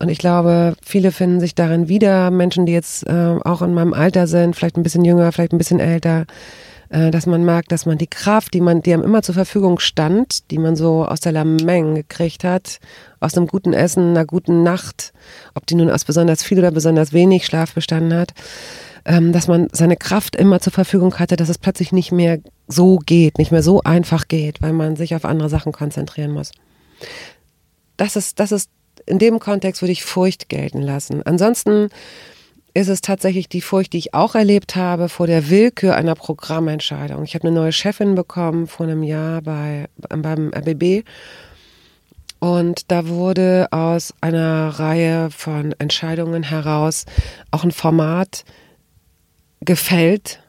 [0.00, 3.92] Und ich glaube, viele finden sich darin wieder, Menschen, die jetzt äh, auch in meinem
[3.92, 6.24] Alter sind, vielleicht ein bisschen jünger, vielleicht ein bisschen älter,
[6.88, 9.78] äh, dass man merkt, dass man die Kraft, die man, die einem immer zur Verfügung
[9.78, 12.80] stand, die man so aus der Lameng gekriegt hat,
[13.20, 15.12] aus einem guten Essen, einer guten Nacht,
[15.54, 18.32] ob die nun aus besonders viel oder besonders wenig Schlaf bestanden hat,
[19.04, 22.96] ähm, dass man seine Kraft immer zur Verfügung hatte, dass es plötzlich nicht mehr so
[22.96, 26.52] geht, nicht mehr so einfach geht, weil man sich auf andere Sachen konzentrieren muss.
[27.98, 28.70] Das ist, das ist,
[29.06, 31.22] in dem Kontext würde ich Furcht gelten lassen.
[31.24, 31.88] Ansonsten
[32.74, 37.24] ist es tatsächlich die Furcht, die ich auch erlebt habe vor der Willkür einer Programmentscheidung.
[37.24, 41.04] Ich habe eine neue Chefin bekommen vor einem Jahr bei, beim RBB
[42.38, 47.06] Und da wurde aus einer Reihe von Entscheidungen heraus
[47.50, 48.44] auch ein Format
[49.60, 50.40] gefällt,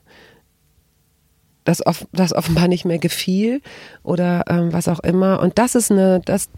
[1.64, 3.62] das, off das offenbar nicht mehr gefiel
[4.04, 5.40] oder ähm, was auch immer.
[5.42, 6.50] Und das ist eine, das,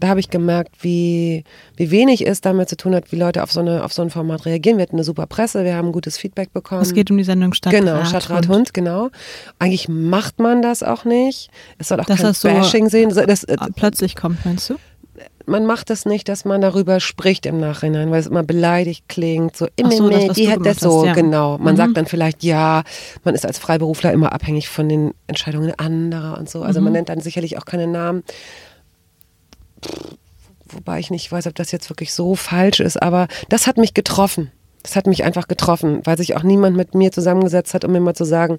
[0.00, 1.44] da habe ich gemerkt, wie,
[1.76, 4.10] wie wenig es damit zu tun hat, wie Leute auf so, eine, auf so ein
[4.10, 4.78] Format reagieren.
[4.78, 6.82] Wir hatten eine super Presse, wir haben gutes Feedback bekommen.
[6.82, 9.10] Es geht um die Sendung Stadtrat Genau, Stadtrat Hund, genau.
[9.58, 11.50] Eigentlich macht man das auch nicht.
[11.78, 13.10] Es soll auch Dass kein das so Bashing sehen.
[13.14, 14.74] Das, äh, Plötzlich kommt, meinst du?
[15.48, 19.56] man macht das nicht, dass man darüber spricht im Nachhinein, weil es immer beleidigt klingt.
[19.56, 21.12] So, Ach so, das, die hat das so, hast, ja.
[21.14, 21.56] genau.
[21.58, 21.76] Man Mhm.
[21.78, 22.82] sagt dann vielleicht, ja,
[23.22, 26.62] man ist als Freiberufler immer abhängig von den Entscheidungen anderer und so.
[26.62, 26.96] Also man Mhm.
[26.96, 28.24] nennt dann sicherlich auch keine Namen.
[30.68, 33.94] Wobei ich nicht weiß, ob das jetzt wirklich so falsch ist, aber das hat mich
[33.94, 34.50] getroffen.
[34.82, 38.00] Das hat mich einfach getroffen, weil sich auch niemand mit mir zusammengesetzt hat, um mir
[38.00, 38.58] mal zu sagen,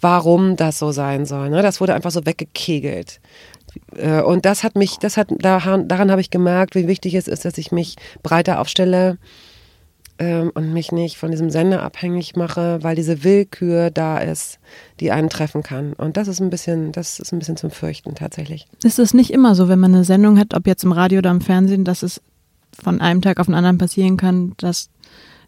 [0.00, 1.48] warum das so sein soll.
[1.50, 1.62] Ne?
[1.62, 3.20] Das wurde einfach so weggekegelt.
[3.96, 7.28] Äh, Und das hat mich, das hat, daran, daran habe ich gemerkt, wie wichtig es
[7.28, 9.18] ist, dass ich mich breiter aufstelle
[10.20, 14.60] ähm, und mich nicht von diesem Sender abhängig mache, weil diese Willkür da ist,
[15.00, 15.94] die einen treffen kann.
[15.94, 18.68] Und das ist ein bisschen, das ist ein bisschen zum Fürchten tatsächlich.
[18.84, 21.30] Ist es nicht immer so, wenn man eine Sendung hat, ob jetzt im Radio oder
[21.30, 22.20] im Fernsehen, dass es
[22.80, 24.90] von einem Tag auf den anderen passieren kann, dass,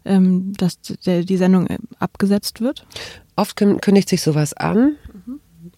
[0.03, 2.85] ähm, dass die Sendung äh, abgesetzt wird?
[3.35, 4.95] Oft kün- kündigt sich sowas an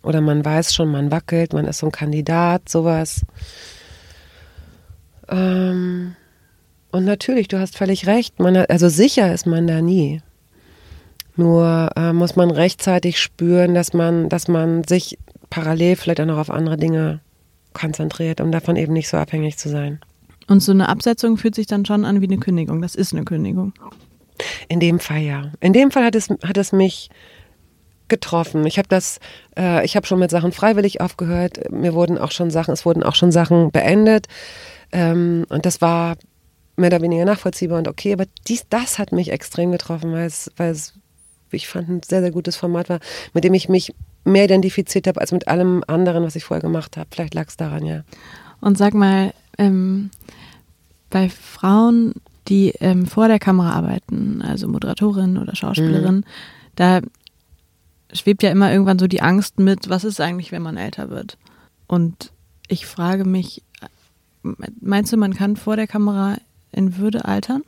[0.01, 3.25] oder man weiß schon, man wackelt, man ist so ein Kandidat, sowas.
[5.27, 6.15] Ähm,
[6.95, 10.21] und natürlich, du hast völlig recht, man also sicher ist man da nie.
[11.35, 15.17] Nur äh, muss man rechtzeitig spüren, dass man, dass man sich
[15.49, 17.19] parallel vielleicht auch noch auf andere Dinge
[17.73, 19.99] konzentriert, um davon eben nicht so abhängig zu sein.
[20.47, 22.81] Und so eine Absetzung fühlt sich dann schon an wie eine Kündigung.
[22.81, 23.73] Das ist eine Kündigung.
[24.69, 25.51] In dem Fall ja.
[25.59, 27.09] In dem Fall hat es, hat es mich
[28.07, 28.65] getroffen.
[28.65, 29.19] Ich habe das,
[29.57, 31.69] äh, ich habe schon mit Sachen freiwillig aufgehört.
[31.71, 34.27] Mir wurden auch schon Sachen, es wurden auch schon Sachen beendet.
[34.93, 36.15] Ähm, und das war
[36.75, 38.13] mehr oder weniger nachvollziehbar und okay.
[38.13, 40.93] Aber dies, das hat mich extrem getroffen, weil es, weil es,
[41.51, 42.99] ich fand, ein sehr, sehr gutes Format war,
[43.33, 46.97] mit dem ich mich mehr identifiziert habe als mit allem anderen, was ich vorher gemacht
[46.97, 47.07] habe.
[47.11, 48.03] Vielleicht lag es daran, ja.
[48.61, 50.09] Und sag mal, ähm,
[51.09, 52.13] bei Frauen,
[52.47, 56.25] die ähm, vor der Kamera arbeiten, also Moderatorin oder Schauspielerin,
[56.75, 57.01] da
[58.11, 61.37] schwebt ja immer irgendwann so die Angst mit, was ist eigentlich, wenn man älter wird?
[61.87, 62.31] Und
[62.67, 63.61] ich frage mich,
[64.81, 66.37] meinst du, man kann vor der Kamera
[66.75, 67.63] in Würde altern?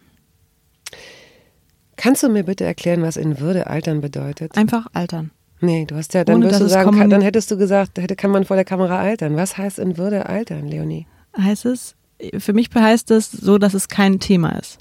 [1.96, 4.56] Kannst du mir bitte erklären, was in Würde altern bedeutet?
[4.56, 5.32] Einfach altern.
[5.60, 8.30] Nee, du hast ja, dann Ohne, du sagen, kann, dann hättest du gesagt, hätte, kann
[8.30, 9.36] man vor der Kamera altern.
[9.36, 11.08] Was heißt in Würde altern, Leonie?
[11.36, 11.96] Heißt es,
[12.38, 14.78] für mich heißt es so, dass es kein Thema ist.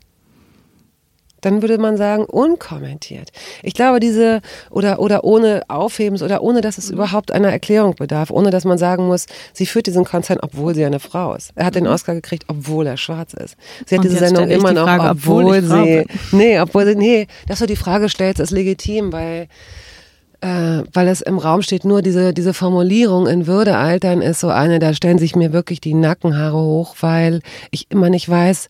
[1.43, 3.31] Dann würde man sagen, unkommentiert.
[3.63, 6.83] Ich glaube, diese, oder, oder ohne Aufhebens oder ohne, dass Mhm.
[6.85, 10.75] es überhaupt einer Erklärung bedarf, ohne dass man sagen muss, sie führt diesen Konzern, obwohl
[10.75, 11.51] sie eine Frau ist.
[11.55, 13.57] Er hat den Oscar gekriegt, obwohl er schwarz ist.
[13.87, 14.11] Sie hat Mhm.
[14.11, 17.27] Und diese Sendung immer die noch, Frage, obwohl obwohl Frau sie, nee, obwohl sie, nee,
[17.49, 19.49] dass du die Frage stellst, ist legitim, weil,
[20.41, 24.49] äh, weil es im Raum steht, nur diese, diese Formulierung in Würde altern ist so
[24.49, 28.69] eine, da stellen sich mir wirklich die Nackenhaare hoch, weil ich immer nicht weiß,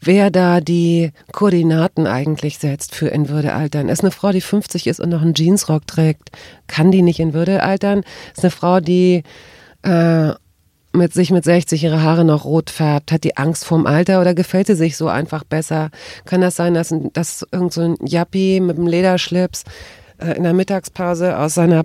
[0.00, 3.88] wer da die Koordinaten eigentlich setzt für in Würde altern.
[3.88, 6.30] Ist eine Frau, die 50 ist und noch einen Jeansrock trägt,
[6.66, 8.02] kann die nicht in Würde altern?
[8.34, 9.22] Ist eine Frau, die
[9.82, 10.32] äh,
[10.92, 14.34] mit sich mit 60 ihre Haare noch rot färbt, hat die Angst vorm Alter oder
[14.34, 15.90] gefällt sie sich so einfach besser?
[16.24, 19.64] Kann das sein, dass, dass irgend so ein mit einem Lederschlips
[20.18, 21.82] äh, in der Mittagspause aus seiner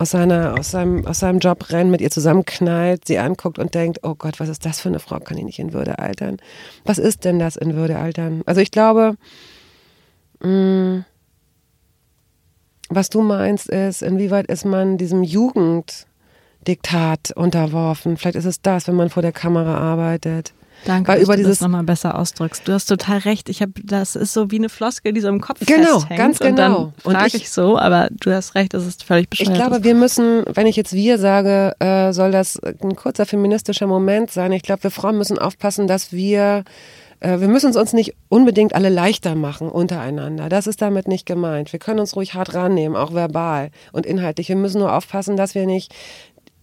[0.00, 3.98] aus, seiner, aus, seinem, aus seinem Job rennt, mit ihr zusammenknallt, sie anguckt und denkt,
[4.02, 6.38] oh Gott, was ist das für eine Frau, kann die nicht in Würde altern?
[6.84, 8.40] Was ist denn das in Würde altern?
[8.46, 9.16] Also ich glaube,
[10.40, 11.04] mh,
[12.88, 18.16] was du meinst ist, inwieweit ist man diesem Jugenddiktat unterworfen?
[18.16, 20.54] Vielleicht ist es das, wenn man vor der Kamera arbeitet.
[20.86, 22.66] Danke, Weil dass über du dieses- das nochmal besser ausdrückst.
[22.66, 23.48] Du hast total recht.
[23.48, 26.18] Ich habe, das ist so wie eine Floskel, die so im Kopf Genau, festhängt.
[26.18, 26.56] ganz Und genau.
[26.56, 29.50] dann Und frage ich- ich, so, aber du hast recht, das ist völlig bescheuert.
[29.50, 33.86] Ich glaube, wir müssen, wenn ich jetzt wir sage, äh, soll das ein kurzer feministischer
[33.86, 34.52] Moment sein.
[34.52, 36.64] Ich glaube, wir Frauen müssen aufpassen, dass wir,
[37.20, 40.48] äh, wir müssen es uns nicht unbedingt alle leichter machen untereinander.
[40.48, 41.72] Das ist damit nicht gemeint.
[41.72, 44.48] Wir können uns ruhig hart rannehmen, auch verbal und inhaltlich.
[44.48, 45.92] Wir müssen nur aufpassen, dass wir nicht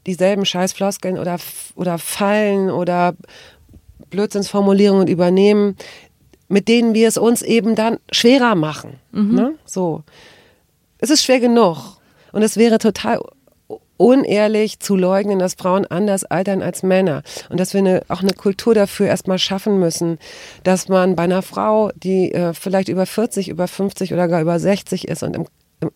[0.08, 1.38] dieselben Scheißfloskeln oder,
[1.76, 3.14] oder Fallen oder
[4.10, 5.76] Blödsinnsformulierungen übernehmen,
[6.48, 9.00] mit denen wir es uns eben dann schwerer machen.
[9.36, 9.56] Ne?
[9.66, 10.04] So.
[11.00, 11.98] Es ist schwer genug.
[12.32, 13.20] Und es wäre total
[13.98, 17.24] unehrlich zu leugnen, dass Frauen anders altern als Männer.
[17.50, 20.20] Und dass wir eine, auch eine Kultur dafür erstmal schaffen müssen,
[20.64, 24.60] dass man bei einer Frau, die äh, vielleicht über 40, über 50 oder gar über
[24.60, 25.46] 60 ist und im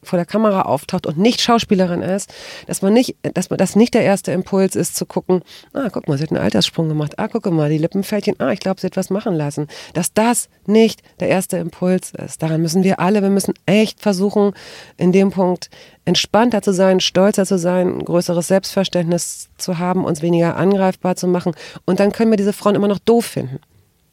[0.04, 2.32] vor der Kamera auftaucht und nicht Schauspielerin ist,
[2.68, 5.42] dass man nicht, dass man das nicht der erste Impuls ist zu gucken,
[5.74, 8.60] ah, guck mal, sie hat einen Alterssprung gemacht, ah, guck mal, die Lippenfältchen, ah, ich
[8.60, 9.68] glaube, sie hat was machen lassen.
[9.94, 12.44] Dass das nicht der erste Impuls ist.
[12.44, 14.54] Daran müssen wir alle, wir müssen echt versuchen,
[14.98, 15.70] in dem Punkt
[16.06, 21.28] entspannter zu sein, stolzer zu sein, ein größeres Selbstverständnis zu haben, uns weniger angreifbar zu
[21.28, 21.54] machen.
[21.86, 23.60] Und dann können wir diese Frauen immer noch doof finden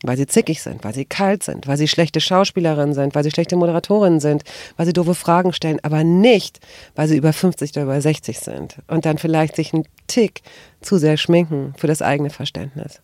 [0.02, 3.30] weil sie zickig sind, weil sie kalt sind, weil sie schlechte Schauspielerinnen sind, weil sie
[3.30, 4.44] schlechte Moderatorinnen sind,
[4.76, 6.61] weil sie doofe Fragen stellen, aber nicht,
[6.94, 10.42] weil sie über 50 oder über 60 sind und dann vielleicht sich einen Tick
[10.80, 13.00] zu sehr schminken für das eigene Verständnis.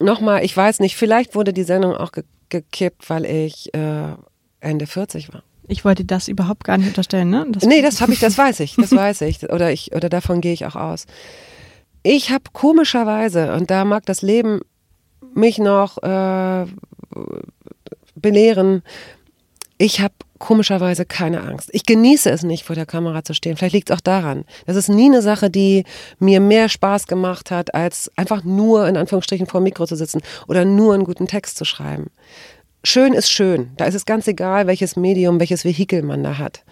[0.00, 4.14] Nochmal, ich weiß nicht, vielleicht wurde die Sendung auch ge gekippt, weil ich äh,
[4.60, 5.42] Ende 40 war.
[5.68, 7.46] Ich wollte das überhaupt gar nicht unterstellen, ne?
[7.48, 9.42] Das nee, das habe ich, das weiß ich, das weiß ich.
[9.50, 11.06] Oder ich, oder davon gehe ich auch aus.
[12.02, 14.60] Ich habe komischerweise, und da mag das Leben
[15.34, 16.66] mich noch äh,
[18.14, 18.82] belehren,
[19.78, 21.70] ich habe komischerweise keine Angst.
[21.72, 23.56] Ich genieße es nicht, vor der Kamera zu stehen.
[23.56, 24.44] Vielleicht liegt es auch daran.
[24.66, 25.84] Das ist nie eine Sache, die
[26.18, 30.20] mir mehr Spaß gemacht hat, als einfach nur in Anführungsstrichen vor dem Mikro zu sitzen
[30.48, 32.10] oder nur einen guten Text zu schreiben.
[32.84, 33.70] Schön ist schön.
[33.76, 36.64] Da ist es ganz egal, welches Medium, welches Vehikel man da hat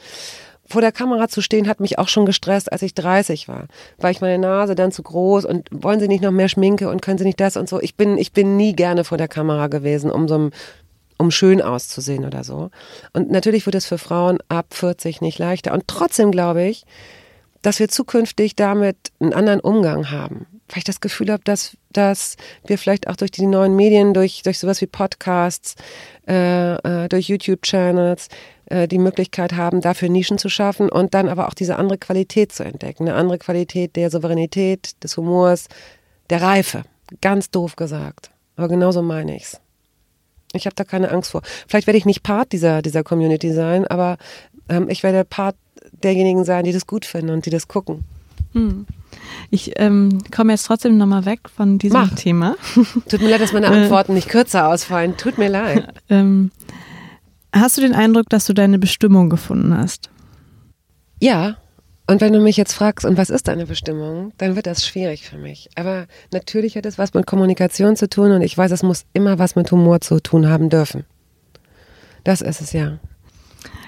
[0.70, 3.66] vor der Kamera zu stehen hat mich auch schon gestresst, als ich 30 war.
[3.98, 7.02] War ich meine Nase dann zu groß und wollen Sie nicht noch mehr Schminke und
[7.02, 7.80] können Sie nicht das und so.
[7.80, 10.50] Ich bin, ich bin nie gerne vor der Kamera gewesen, um so
[11.18, 12.70] um schön auszusehen oder so.
[13.12, 15.74] Und natürlich wird es für Frauen ab 40 nicht leichter.
[15.74, 16.86] Und trotzdem glaube ich,
[17.62, 20.46] dass wir zukünftig damit einen anderen Umgang haben.
[20.68, 24.42] Weil ich das Gefühl habe, dass, dass wir vielleicht auch durch die neuen Medien, durch,
[24.42, 25.74] durch sowas wie Podcasts,
[26.26, 28.28] äh, äh, durch YouTube-Channels,
[28.70, 32.52] äh, die Möglichkeit haben, dafür Nischen zu schaffen und dann aber auch diese andere Qualität
[32.52, 33.08] zu entdecken.
[33.08, 35.68] Eine andere Qualität der Souveränität, des Humors,
[36.30, 36.82] der Reife.
[37.20, 38.30] Ganz doof gesagt.
[38.56, 39.60] Aber genauso meine ich's.
[40.52, 41.42] Ich habe da keine Angst vor.
[41.68, 44.16] Vielleicht werde ich nicht Part dieser, dieser Community sein, aber
[44.68, 45.56] ähm, ich werde Part
[45.92, 48.04] derjenigen sein, die das gut finden und die das gucken.
[48.52, 48.86] Hm.
[49.50, 52.14] Ich ähm, komme jetzt trotzdem nochmal weg von diesem Mach.
[52.14, 52.56] Thema.
[53.08, 53.82] Tut mir leid, dass meine äh.
[53.82, 55.16] Antworten nicht kürzer ausfallen.
[55.16, 55.88] Tut mir leid.
[56.08, 56.50] ähm,
[57.52, 60.10] Hast du den Eindruck, dass du deine Bestimmung gefunden hast?
[61.20, 61.56] Ja.
[62.06, 65.28] Und wenn du mich jetzt fragst, und was ist deine Bestimmung, dann wird das schwierig
[65.28, 65.70] für mich.
[65.76, 69.38] Aber natürlich hat es was mit Kommunikation zu tun und ich weiß, es muss immer
[69.38, 71.04] was mit Humor zu tun haben dürfen.
[72.24, 72.98] Das ist es ja.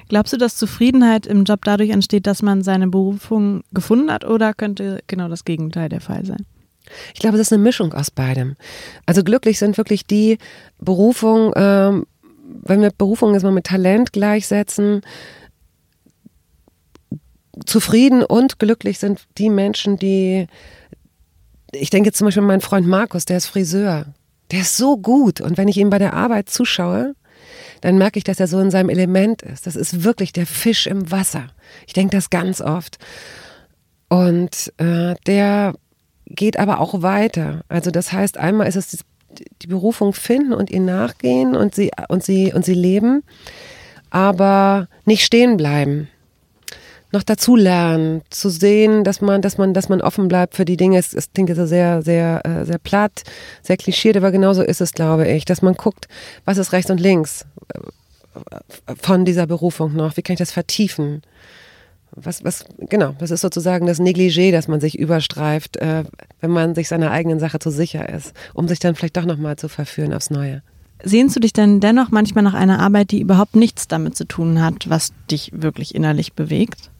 [0.08, 4.54] Glaubst du, dass Zufriedenheit im Job dadurch entsteht, dass man seine Berufung gefunden hat oder
[4.54, 6.46] könnte genau das Gegenteil der Fall sein?
[7.14, 8.56] Ich glaube, es ist eine Mischung aus beidem.
[9.06, 10.38] Also glücklich sind wirklich die
[10.78, 12.06] Berufung, ähm,
[12.62, 15.02] wenn wir Berufung jetzt mal mit Talent gleichsetzen,
[17.66, 20.46] zufrieden und glücklich sind die Menschen, die,
[21.72, 24.06] ich denke zum Beispiel an meinen Freund Markus, der ist Friseur.
[24.50, 25.40] Der ist so gut.
[25.40, 27.14] Und wenn ich ihm bei der Arbeit zuschaue,
[27.80, 29.66] dann merke ich, dass er so in seinem Element ist.
[29.66, 31.48] Das ist wirklich der Fisch im Wasser.
[31.86, 32.98] Ich denke das ganz oft.
[34.08, 35.74] Und äh, der
[36.26, 37.62] geht aber auch weiter.
[37.68, 39.04] Also das heißt, einmal ist es
[39.62, 43.22] die Berufung finden und ihr nachgehen und sie, und sie, und sie leben,
[44.10, 46.08] aber nicht stehen bleiben.
[47.10, 50.78] Noch dazu lernen, zu sehen, dass man, dass man, dass man offen bleibt für die
[50.78, 50.98] Dinge.
[50.98, 53.22] Es, es klingt so sehr, sehr, äh, sehr platt,
[53.62, 56.08] sehr klischiert, aber genauso ist es, glaube ich, dass man guckt,
[56.46, 60.16] was ist rechts und links äh, von dieser Berufung noch?
[60.16, 61.22] Wie kann ich das vertiefen?
[62.14, 66.04] Was, was, genau, das ist sozusagen das Negligé, das man sich überstreift, äh,
[66.40, 69.56] wenn man sich seiner eigenen Sache zu sicher ist, um sich dann vielleicht doch nochmal
[69.56, 70.62] zu verführen aufs Neue.
[71.02, 74.62] Sehnst du dich denn dennoch manchmal nach einer Arbeit, die überhaupt nichts damit zu tun
[74.62, 76.90] hat, was dich wirklich innerlich bewegt?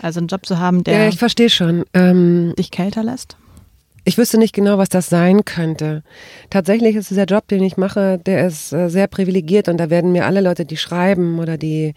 [0.00, 1.84] Also einen Job zu haben, der ja, ich verstehe schon.
[1.92, 3.36] Ähm, dich kälter lässt?
[4.04, 6.04] Ich wüsste nicht genau, was das sein könnte.
[6.50, 10.12] Tatsächlich ist der Job, den ich mache, der ist äh, sehr privilegiert und da werden
[10.12, 11.94] mir alle Leute, die schreiben oder die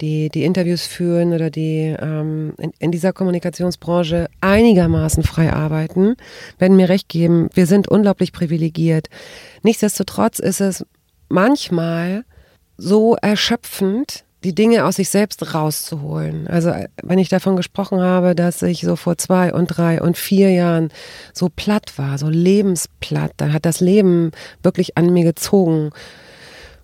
[0.00, 6.16] die, die Interviews führen oder die ähm, in, in dieser Kommunikationsbranche einigermaßen frei arbeiten,
[6.58, 9.08] werden mir recht geben, wir sind unglaublich privilegiert.
[9.62, 10.84] Nichtsdestotrotz ist es
[11.28, 12.24] manchmal
[12.76, 16.46] so erschöpfend, die Dinge aus sich selbst rauszuholen.
[16.46, 20.52] Also wenn ich davon gesprochen habe, dass ich so vor zwei und drei und vier
[20.52, 20.90] Jahren
[21.32, 24.30] so platt war, so lebensplatt, dann hat das Leben
[24.62, 25.90] wirklich an mir gezogen.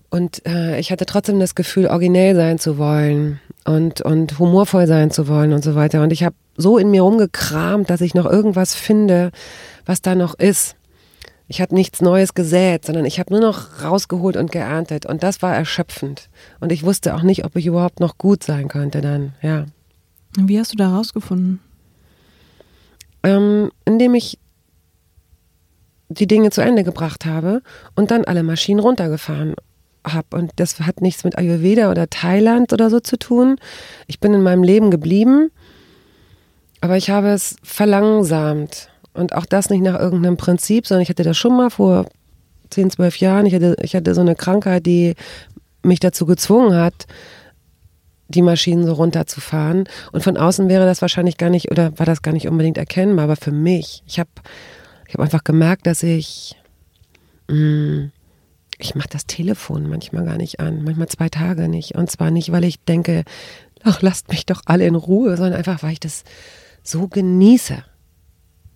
[0.09, 5.11] Und äh, ich hatte trotzdem das Gefühl, originell sein zu wollen und, und humorvoll sein
[5.11, 6.01] zu wollen und so weiter.
[6.03, 9.31] Und ich habe so in mir rumgekramt, dass ich noch irgendwas finde,
[9.85, 10.75] was da noch ist.
[11.47, 15.05] Ich habe nichts Neues gesät, sondern ich habe nur noch rausgeholt und geerntet.
[15.05, 16.29] Und das war erschöpfend.
[16.59, 19.65] Und ich wusste auch nicht, ob ich überhaupt noch gut sein könnte dann, ja.
[20.37, 21.59] Wie hast du da rausgefunden?
[23.23, 24.39] Ähm, indem ich
[26.09, 27.61] die Dinge zu Ende gebracht habe
[27.95, 29.55] und dann alle Maschinen runtergefahren
[30.05, 30.37] habe.
[30.37, 33.57] Und das hat nichts mit Ayurveda oder Thailand oder so zu tun.
[34.07, 35.51] Ich bin in meinem Leben geblieben,
[36.81, 38.89] aber ich habe es verlangsamt.
[39.13, 42.05] Und auch das nicht nach irgendeinem Prinzip, sondern ich hatte das schon mal vor
[42.69, 43.45] 10, 12 Jahren.
[43.45, 45.15] Ich hatte, ich hatte so eine Krankheit, die
[45.83, 47.07] mich dazu gezwungen hat,
[48.27, 49.87] die Maschinen so runterzufahren.
[50.11, 53.25] Und von außen wäre das wahrscheinlich gar nicht, oder war das gar nicht unbedingt erkennbar,
[53.25, 54.29] aber für mich, ich habe
[55.07, 56.55] ich hab einfach gemerkt, dass ich,
[57.47, 58.11] mh, mm,
[58.77, 61.95] ich mache das Telefon manchmal gar nicht an, manchmal zwei Tage nicht.
[61.95, 63.23] Und zwar nicht, weil ich denke,
[63.83, 66.23] ach, lasst mich doch alle in Ruhe, sondern einfach, weil ich das
[66.83, 67.83] so genieße.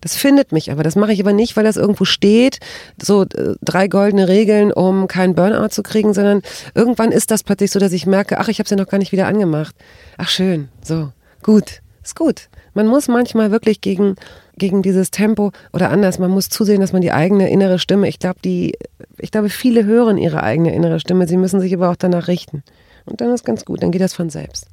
[0.02, 0.84] Das findet mich aber.
[0.84, 2.60] Das mache ich aber nicht, weil das irgendwo steht,
[3.02, 6.42] so äh, drei goldene Regeln, um keinen Burnout zu kriegen, sondern
[6.74, 8.98] irgendwann ist das plötzlich so, dass ich merke, ach, ich habe sie ja noch gar
[8.98, 9.76] nicht wieder angemacht.
[10.18, 11.12] Ach schön, so,
[11.44, 12.48] gut, ist gut.
[12.74, 14.16] Man muss manchmal wirklich gegen,
[14.58, 18.20] gegen dieses Tempo oder anders, man muss zusehen, dass man die eigene innere Stimme, ich
[18.20, 18.78] glaube, die,
[19.22, 22.64] ich glaube, viele hören ihre eigene innere Stimme, sie müssen sich aber auch danach richten.
[23.06, 24.68] Und dann ist ganz gut, dann geht das von selbst.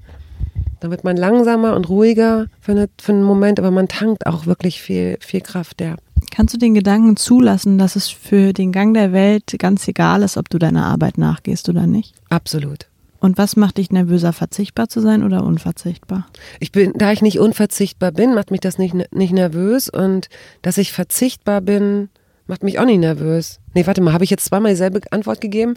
[0.80, 4.46] Dann wird man langsamer und ruhiger für, eine, für einen Moment, aber man tankt auch
[4.46, 5.96] wirklich viel, viel Kraft, ja.
[6.30, 10.36] Kannst du den Gedanken zulassen, dass es für den Gang der Welt ganz egal ist,
[10.36, 12.14] ob du deiner Arbeit nachgehst oder nicht?
[12.28, 12.88] Absolut.
[13.20, 16.26] Und was macht dich nervöser, verzichtbar zu sein oder unverzichtbar?
[16.60, 20.28] Ich bin, da ich nicht unverzichtbar bin, macht mich das nicht, nicht nervös und
[20.62, 22.10] dass ich verzichtbar bin,
[22.48, 23.58] Macht mich auch nicht nervös.
[23.74, 25.74] Nee, warte mal, habe ich jetzt zweimal dieselbe Antwort gegeben?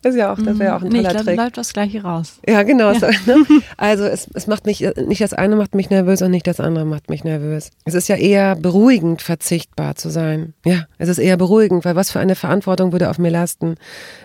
[0.00, 1.34] das ist ja auch, das wäre auch ein nee, toller ich glaub, Trick.
[1.34, 2.38] bleibt das gleiche raus.
[2.48, 2.92] Ja, genau.
[2.92, 3.00] Ja.
[3.00, 3.62] So, ne?
[3.76, 6.84] Also es, es macht mich, nicht das eine macht mich nervös und nicht das andere
[6.84, 7.70] macht mich nervös.
[7.84, 10.54] Es ist ja eher beruhigend, verzichtbar zu sein.
[10.64, 13.74] Ja, es ist eher beruhigend, weil was für eine Verantwortung würde auf mir lasten,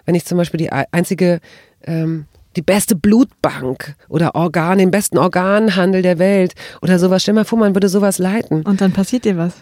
[0.06, 1.40] wenn ich zum Beispiel die einzige
[1.84, 7.22] ähm, die beste Blutbank oder Organ, den besten Organhandel der Welt oder sowas.
[7.22, 8.64] Stell mal vor, man würde sowas leiten.
[8.64, 9.54] Und dann passiert dir was.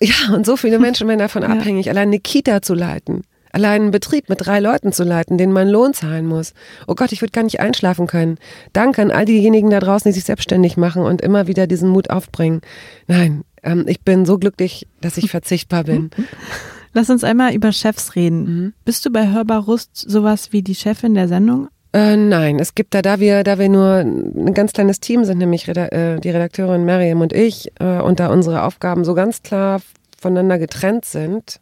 [0.00, 1.48] Ja, und so viele Menschen werden davon ja.
[1.48, 3.22] abhängig, allein eine Kita zu leiten.
[3.52, 6.54] Allein einen Betrieb mit drei Leuten zu leiten, denen man Lohn zahlen muss.
[6.88, 8.38] Oh Gott, ich würde gar nicht einschlafen können.
[8.72, 12.10] Danke an all diejenigen da draußen, die sich selbstständig machen und immer wieder diesen Mut
[12.10, 12.62] aufbringen.
[13.06, 16.10] Nein, ähm, ich bin so glücklich, dass ich verzichtbar bin.
[16.94, 18.44] Lass uns einmal über Chefs reden.
[18.44, 18.72] Mhm.
[18.84, 21.68] Bist du bei Hörbar Rust sowas wie die Chefin der Sendung?
[21.94, 25.38] Äh, nein, es gibt da, da wir, da wir nur ein ganz kleines Team sind,
[25.38, 29.44] nämlich Reda äh, die Redakteurin Miriam und ich, äh, und da unsere Aufgaben so ganz
[29.44, 29.80] klar
[30.18, 31.60] voneinander getrennt sind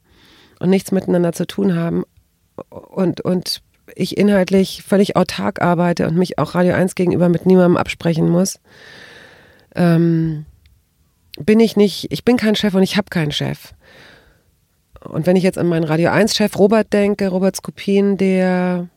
[0.59, 2.05] und nichts miteinander zu tun haben
[2.71, 3.61] und, und
[3.95, 8.59] ich inhaltlich völlig autark arbeite und mich auch Radio 1 gegenüber mit niemandem absprechen muss,
[9.75, 10.47] ähm,
[11.38, 13.75] bin ich nicht, ich bin kein Chef und ich habe keinen Chef.
[15.01, 18.88] Und wenn ich jetzt an meinen Radio 1-Chef Robert denke, Robert Skopin, der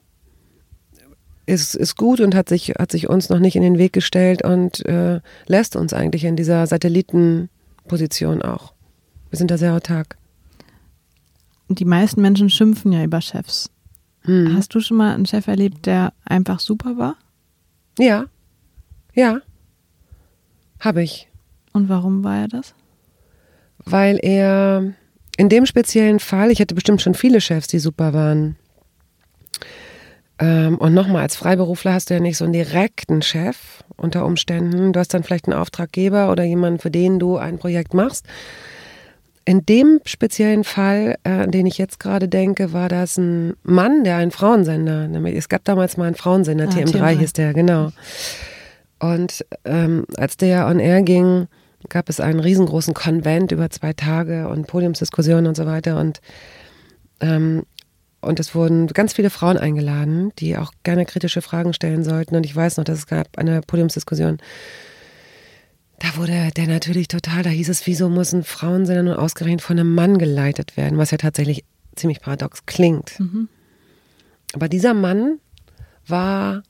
[1.45, 4.43] ist, ist gut und hat sich, hat sich uns noch nicht in den Weg gestellt
[4.43, 8.73] und äh, lässt uns eigentlich in dieser Satellitenposition auch.
[9.29, 10.17] Wir sind da sehr autark.
[11.67, 13.69] Die meisten Menschen schimpfen ja über Chefs.
[14.21, 14.55] Hm.
[14.55, 17.15] Hast du schon mal einen Chef erlebt, der einfach super war?
[17.99, 18.25] Ja.
[19.13, 19.39] Ja.
[20.79, 21.29] Habe ich.
[21.73, 22.73] Und warum war er das?
[23.79, 24.93] Weil er
[25.37, 28.55] in dem speziellen Fall, ich hatte bestimmt schon viele Chefs, die super waren.
[30.39, 34.91] Ähm, und nochmal, als Freiberufler hast du ja nicht so einen direkten Chef unter Umständen.
[34.91, 38.25] Du hast dann vielleicht einen Auftraggeber oder jemanden, für den du ein Projekt machst.
[39.47, 44.03] In dem speziellen Fall, äh, an den ich jetzt gerade denke, war das ein Mann,
[44.03, 47.53] der einen Frauensender, nämlich es gab damals mal einen Frauensender, ah, TM3, TM3 hieß der,
[47.53, 47.91] genau.
[48.99, 51.47] Und ähm, als der on air ging,
[51.89, 55.99] gab es einen riesengroßen Konvent über zwei Tage und Podiumsdiskussionen und so weiter.
[55.99, 56.21] Und
[57.19, 57.63] ähm,
[58.25, 62.35] und es wurden ganz viele Frauen eingeladen, die auch gerne kritische Fragen stellen sollten.
[62.35, 64.37] Und ich weiß noch, dass es gab eine Podiumsdiskussion.
[65.99, 69.79] Da wurde der natürlich total, da hieß es, wieso muss ein Frauensender nun ausgerechnet von
[69.79, 71.63] einem Mann geleitet werden, was ja tatsächlich
[71.95, 73.19] ziemlich paradox klingt.
[73.19, 73.47] Mhm.
[74.53, 75.39] Aber dieser Mann
[76.07, 76.63] war,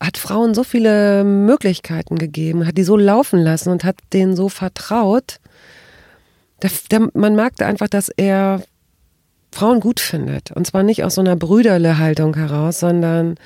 [0.00, 4.48] hat Frauen so viele Möglichkeiten gegeben, hat die so laufen lassen und hat denen so
[4.48, 5.40] vertraut.
[6.62, 8.62] Der, der, man merkte einfach, dass er
[9.52, 10.50] Frauen gut findet.
[10.52, 13.36] Und zwar nicht aus so einer Brüderle-Haltung heraus, sondern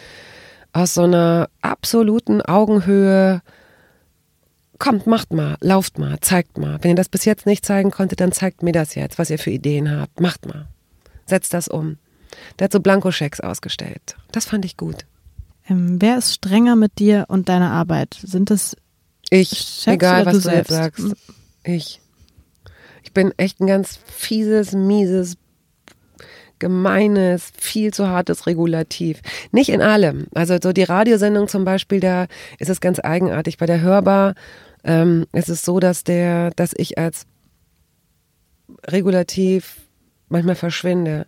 [0.73, 3.43] aus so einer absoluten Augenhöhe.
[4.79, 6.79] Kommt, macht mal, lauft mal, zeigt mal.
[6.83, 9.39] Wenn ihr das bis jetzt nicht zeigen konntet, dann zeigt mir das jetzt, was ihr
[9.39, 10.21] für Ideen habt.
[10.21, 10.67] Macht mal.
[11.27, 11.97] Setzt das um.
[12.59, 14.17] Der hat so Blankoschecks ausgestellt.
[14.33, 15.07] Das fand ich gut.
[15.69, 18.19] Ähm, wer ist strenger mit dir und deiner Arbeit?
[18.23, 18.77] Sind es
[19.31, 21.15] ich, Chefs egal was du, jetzt sagst.
[21.63, 22.01] Ich.
[23.03, 25.37] Ich bin echt ein ganz fieses, mieses,
[26.65, 29.21] gemeines, viel zu hartes Regulativ.
[29.53, 30.29] Nicht in allem.
[30.35, 32.27] Also so die Radiosendung zum Beispiel, da
[32.59, 33.59] ist es ganz eigenartig.
[33.59, 34.35] Bei der Hörbar
[34.83, 37.27] ähm, ist es so, dass der, dass ich als
[38.87, 39.77] Regulativ
[40.31, 41.27] manchmal verschwinde.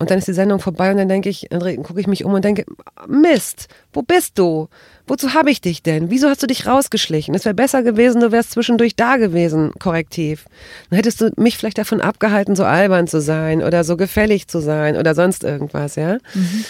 [0.00, 2.32] Und dann ist die Sendung vorbei und dann denke ich, dann gucke ich mich um
[2.32, 2.64] und denke,
[3.06, 4.68] Mist, wo bist du?
[5.06, 6.10] Wozu habe ich dich denn?
[6.10, 7.34] Wieso hast du dich rausgeschlichen?
[7.34, 10.46] Es wäre besser gewesen, du wärst zwischendurch da gewesen, korrektiv.
[10.88, 14.60] Dann hättest du mich vielleicht davon abgehalten, so albern zu sein oder so gefällig zu
[14.60, 16.14] sein oder sonst irgendwas, ja.
[16.32, 16.64] Mhm.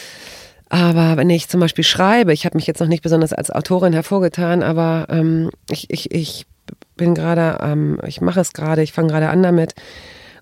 [0.69, 3.93] Aber wenn ich zum Beispiel schreibe, ich habe mich jetzt noch nicht besonders als Autorin
[3.93, 6.47] hervorgetan, aber ähm, ich, ich, ich
[6.97, 9.75] bin gerade, ähm, ich mache es gerade, ich fange gerade an damit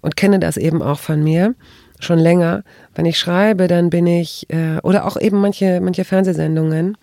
[0.00, 1.54] und kenne das eben auch von mir
[2.00, 2.64] schon länger.
[2.94, 6.96] Wenn ich schreibe, dann bin ich, äh, oder auch eben manche, manche Fernsehsendungen,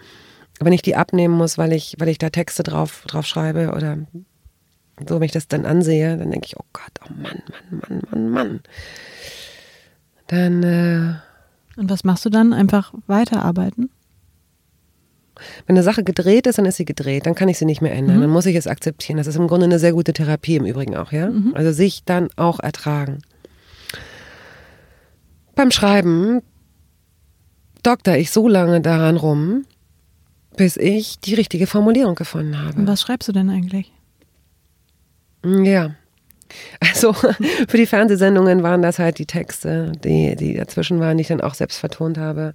[0.60, 3.98] wenn ich die abnehmen muss, weil ich, weil ich da Texte drauf, drauf schreibe oder
[5.08, 8.02] so, wenn ich das dann ansehe, dann denke ich, oh Gott, oh Mann, Mann, Mann,
[8.10, 8.60] Mann, Mann.
[10.28, 10.64] Dann.
[10.64, 12.54] Äh, Und was machst du dann?
[12.54, 13.90] Einfach weiterarbeiten?
[15.68, 17.92] Wenn eine Sache gedreht ist, dann ist sie gedreht, dann kann ich sie nicht mehr
[17.92, 18.18] ändern.
[18.18, 18.22] Mhm.
[18.22, 19.18] Dann muss ich es akzeptieren.
[19.18, 21.30] Das ist im Grunde eine sehr gute Therapie im Übrigen auch, ja.
[21.30, 21.52] Mhm.
[21.56, 23.20] Also sich dann auch ertragen.
[25.56, 26.42] Beim Schreiben
[27.82, 29.66] dokter ich so lange daran rum,
[30.58, 32.78] bis ich die richtige Formulierung gefunden habe.
[32.78, 33.92] Und was schreibst du denn eigentlich?
[35.44, 35.96] Ja.
[36.80, 37.14] Also
[37.68, 41.42] für die Fernsehsendungen waren das halt die Texte, die, die dazwischen waren, die ich dann
[41.42, 42.54] auch selbst vertont habe.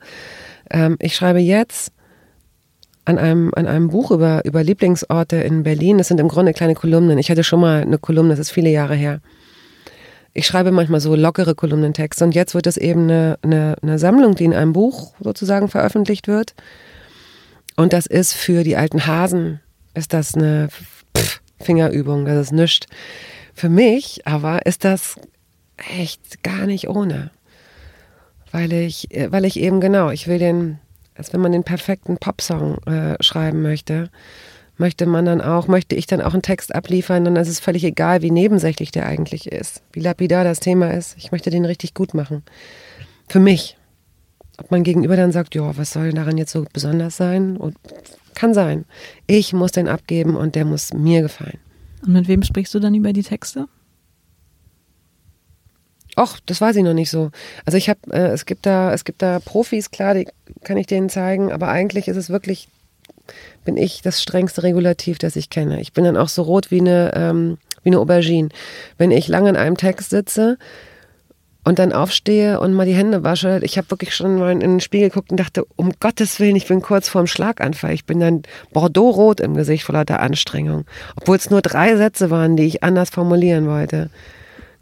[0.71, 1.93] Ähm, ich schreibe jetzt
[3.05, 5.99] an einem, an einem Buch über, über Lieblingsorte in Berlin.
[5.99, 7.19] Das sind im Grunde kleine Kolumnen.
[7.19, 9.21] Ich hatte schon mal eine Kolumne, das ist viele Jahre her
[10.33, 14.35] ich schreibe manchmal so lockere Kolumnentexte und jetzt wird es eben eine, eine, eine Sammlung,
[14.35, 16.55] die in einem Buch sozusagen veröffentlicht wird.
[17.77, 19.61] Und das ist für die alten Hasen,
[19.95, 20.69] ist das eine
[21.17, 22.87] Pff, Fingerübung, das ist nichts.
[23.55, 25.17] Für mich aber ist das
[25.99, 27.31] echt gar nicht ohne.
[28.53, 30.79] Weil ich, weil ich eben genau, ich will den,
[31.15, 34.11] als wenn man den perfekten Popsong äh, schreiben möchte,
[34.81, 37.85] möchte man dann auch, möchte ich dann auch einen Text abliefern, dann ist es völlig
[37.85, 41.17] egal, wie nebensächlich der eigentlich ist, wie lapidar das Thema ist.
[41.19, 42.43] Ich möchte den richtig gut machen.
[43.29, 43.77] Für mich.
[44.59, 47.57] Ob man gegenüber dann sagt, ja, was soll daran jetzt so besonders sein?
[47.57, 47.77] Und
[48.35, 48.85] kann sein.
[49.27, 51.59] Ich muss den abgeben und der muss mir gefallen.
[52.05, 53.69] Und mit wem sprichst du dann über die Texte?
[56.19, 57.31] Och, das weiß ich noch nicht so.
[57.65, 60.27] Also ich habe, äh, es gibt da, es gibt da Profis, klar, die
[60.65, 62.69] kann ich denen zeigen, aber eigentlich ist es wirklich
[63.65, 65.81] bin ich das strengste Regulativ, das ich kenne.
[65.81, 68.49] Ich bin dann auch so rot wie eine, ähm, wie eine Aubergine.
[68.99, 70.59] Wenn ich lange in einem Text sitze
[71.65, 74.81] und dann aufstehe und mal die Hände wasche, ich habe wirklich schon mal in den
[74.81, 77.93] Spiegel geguckt und dachte, um Gottes Willen, ich bin kurz vorm Schlaganfall.
[77.93, 78.43] Ich bin dann
[78.73, 80.87] Bordeaux-rot im Gesicht vor lauter Anstrengung.
[81.17, 84.11] Obwohl es nur drei Sätze waren, die ich anders formulieren wollte.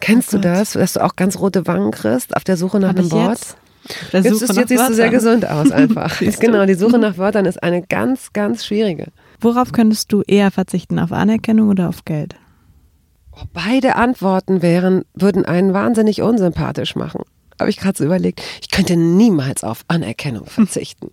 [0.00, 2.90] Kennst oh du das, dass du auch ganz rote Wangen kriegst auf der Suche nach
[2.90, 3.30] Hab einem Wort?
[3.30, 3.56] Jetzt?
[4.12, 6.18] Jetzt, ist, jetzt siehst du sehr gesund aus einfach.
[6.40, 9.06] genau, die Suche nach Wörtern ist eine ganz, ganz schwierige.
[9.40, 12.34] Worauf könntest du eher verzichten, auf Anerkennung oder auf Geld?
[13.32, 17.22] Oh, beide Antworten wären, würden einen wahnsinnig unsympathisch machen.
[17.60, 18.42] Habe ich gerade so überlegt.
[18.60, 21.10] Ich könnte niemals auf Anerkennung verzichten.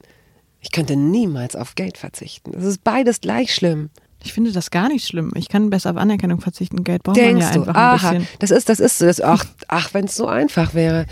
[0.60, 2.52] Ich könnte niemals auf Geld verzichten.
[2.52, 3.90] Das ist beides gleich schlimm.
[4.24, 5.32] Ich finde das gar nicht schlimm.
[5.36, 6.84] Ich kann besser auf Anerkennung verzichten.
[6.84, 7.70] Geld braucht Denkst man ja einfach du?
[7.70, 8.28] ein Aha, bisschen.
[8.40, 11.06] Das ist, das ist, das, ach, ach wenn es so einfach wäre.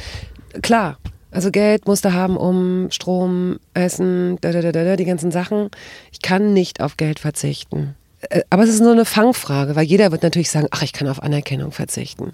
[0.63, 0.97] Klar,
[1.33, 5.69] also Geld musste haben, um Strom, Essen, da, da, da, da, die ganzen Sachen.
[6.11, 7.95] Ich kann nicht auf Geld verzichten.
[8.29, 11.07] Äh, aber es ist nur eine Fangfrage, weil jeder wird natürlich sagen, ach, ich kann
[11.07, 12.33] auf Anerkennung verzichten.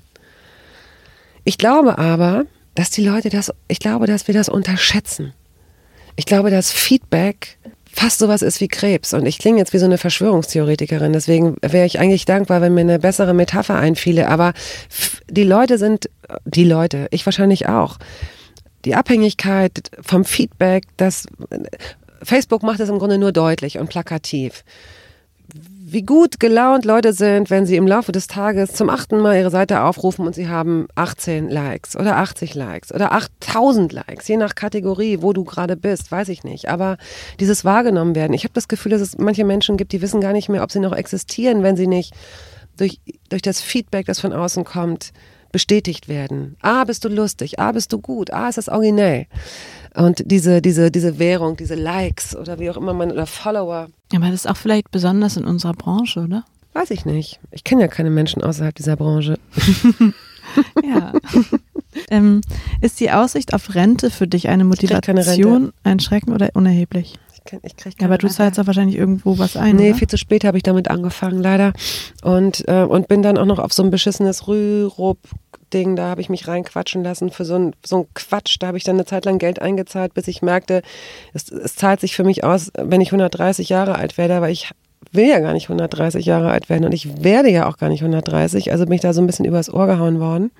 [1.43, 2.45] Ich glaube aber,
[2.76, 5.34] dass die Leute das, ich glaube, dass wir das unterschätzen.
[6.16, 7.58] Ich glaube, dass Feedback
[7.91, 9.14] fast sowas ist wie Krebs.
[9.14, 11.14] Und ich klinge jetzt wie so eine Verschwörungstheoretikerin.
[11.14, 14.28] Deswegen wäre ich eigentlich dankbar, wenn mir eine bessere Metapher einfiele.
[14.28, 14.54] Aber
[15.30, 16.10] die Leute sind,
[16.45, 17.97] die Leute, ich wahrscheinlich auch,
[18.86, 21.26] die Abhängigkeit vom Feedback, das
[22.24, 24.64] Facebook macht es im Grunde nur deutlich und plakativ.
[25.92, 29.50] Wie gut gelaunt Leute sind, wenn sie im Laufe des Tages zum achten Mal ihre
[29.50, 34.54] Seite aufrufen und sie haben 18 Likes oder 80 Likes oder 8000 Likes, je nach
[34.54, 36.70] Kategorie, wo du gerade bist, weiß ich nicht.
[36.70, 36.98] Aber
[37.40, 40.34] dieses wahrgenommen werden, ich habe das Gefühl, dass es manche Menschen gibt, die wissen gar
[40.34, 42.14] nicht mehr, ob sie noch existieren, wenn sie nicht
[42.78, 43.00] durch,
[43.30, 45.12] durch das Feedback, das von außen kommt,
[45.52, 46.56] bestätigt werden.
[46.62, 49.28] Ah, bist du lustig, ah, bist du gut, ah, ist das originell.
[49.95, 53.89] Und diese, diese, diese Währung, diese Likes oder wie auch immer man, oder Follower.
[54.14, 56.45] Aber das ist auch vielleicht besonders in unserer Branche, oder?
[56.74, 57.39] Weiß ich nicht.
[57.52, 59.39] Ich kenne ja keine Menschen außerhalb dieser Branche.
[60.84, 61.14] ja.
[62.12, 62.41] ähm,
[62.82, 67.18] ist die Aussicht auf Rente für dich eine Motivation, ein Schrecken oder unerheblich?
[67.52, 69.76] Ich, ich krieg Aber du zahlst doch wahrscheinlich irgendwo was ein.
[69.76, 69.97] Nee, oder?
[69.97, 71.74] viel zu spät habe ich damit angefangen, leider.
[72.24, 75.20] Und, äh, und bin dann auch noch auf so ein beschissenes Rürup
[75.74, 78.58] Ding, da habe ich mich reinquatschen lassen für so ein, so ein Quatsch.
[78.60, 80.82] Da habe ich dann eine Zeit lang Geld eingezahlt, bis ich merkte,
[81.34, 84.72] es, es zahlt sich für mich aus, wenn ich 130 Jahre alt werde, aber ich
[85.12, 88.02] will ja gar nicht 130 Jahre alt werden und ich werde ja auch gar nicht
[88.02, 88.72] 130.
[88.72, 90.52] Also bin ich da so ein bisschen übers Ohr gehauen worden.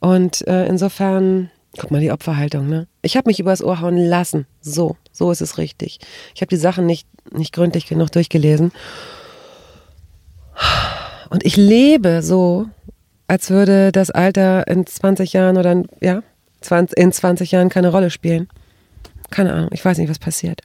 [0.00, 2.88] Und äh, insofern Guck mal, die Opferhaltung, ne?
[3.02, 4.46] Ich habe mich übers Ohr hauen lassen.
[4.60, 6.00] So, so ist es richtig.
[6.34, 8.72] Ich habe die Sachen nicht, nicht gründlich genug durchgelesen.
[11.30, 12.66] Und ich lebe so,
[13.28, 16.22] als würde das Alter in 20 Jahren oder in, ja,
[16.60, 18.48] 20, in 20 Jahren keine Rolle spielen.
[19.30, 20.62] Keine Ahnung, ich weiß nicht, was passiert.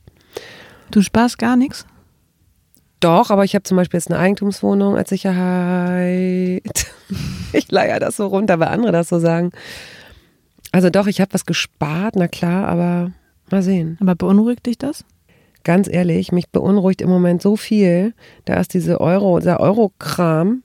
[0.90, 1.86] Du sparst gar nichts?
[3.00, 6.64] Doch, aber ich habe zum Beispiel jetzt eine Eigentumswohnung als Sicherheit.
[7.54, 9.52] Ich leier das so runter, weil andere das so sagen.
[10.76, 13.14] Also doch, ich habe was gespart, na klar, aber
[13.50, 13.98] mal sehen.
[14.02, 15.06] Aber beunruhigt dich das?
[15.64, 18.14] Ganz ehrlich, mich beunruhigt im Moment so viel.
[18.44, 20.64] Da ist diese Euro, dieser Euro-Kram,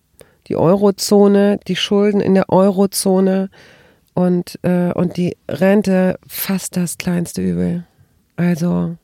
[0.49, 3.51] die Eurozone, die Schulden in der Eurozone
[4.13, 7.87] und, äh, und die Rente fast das kleinste Übel.
[8.35, 8.97] Also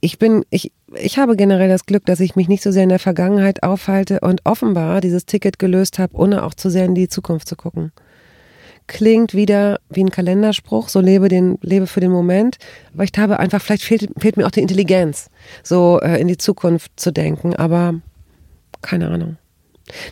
[0.00, 2.90] ich bin, ich, ich habe generell das Glück, dass ich mich nicht so sehr in
[2.90, 7.08] der Vergangenheit aufhalte und offenbar dieses Ticket gelöst habe, ohne auch zu sehr in die
[7.08, 7.90] Zukunft zu gucken.
[8.86, 12.58] Klingt wieder wie ein Kalenderspruch, so lebe den, lebe für den Moment.
[12.94, 15.30] Aber ich habe einfach, vielleicht fehlt, fehlt mir auch die Intelligenz,
[15.62, 17.94] so äh, in die Zukunft zu denken, aber
[18.82, 19.38] keine Ahnung.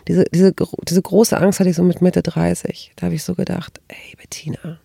[0.07, 0.53] Diese, diese,
[0.89, 2.93] diese große Angst hatte ich so mit Mitte 30.
[2.97, 4.79] Da habe ich so gedacht, ey Bettina,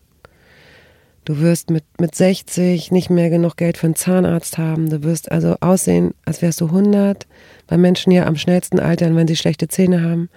[1.30, 4.90] Du wirst mit, mit 60 nicht mehr genug Geld für einen Zahnarzt haben.
[4.90, 7.28] Du wirst also aussehen, als wärst du 100.
[7.68, 10.30] Bei Menschen ja am schnellsten altern, wenn sie schlechte Zähne haben.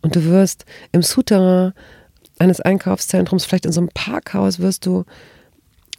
[0.00, 1.74] Und du wirst im Souterrain
[2.40, 5.04] eines Einkaufszentrums, vielleicht in so einem Parkhaus, wirst du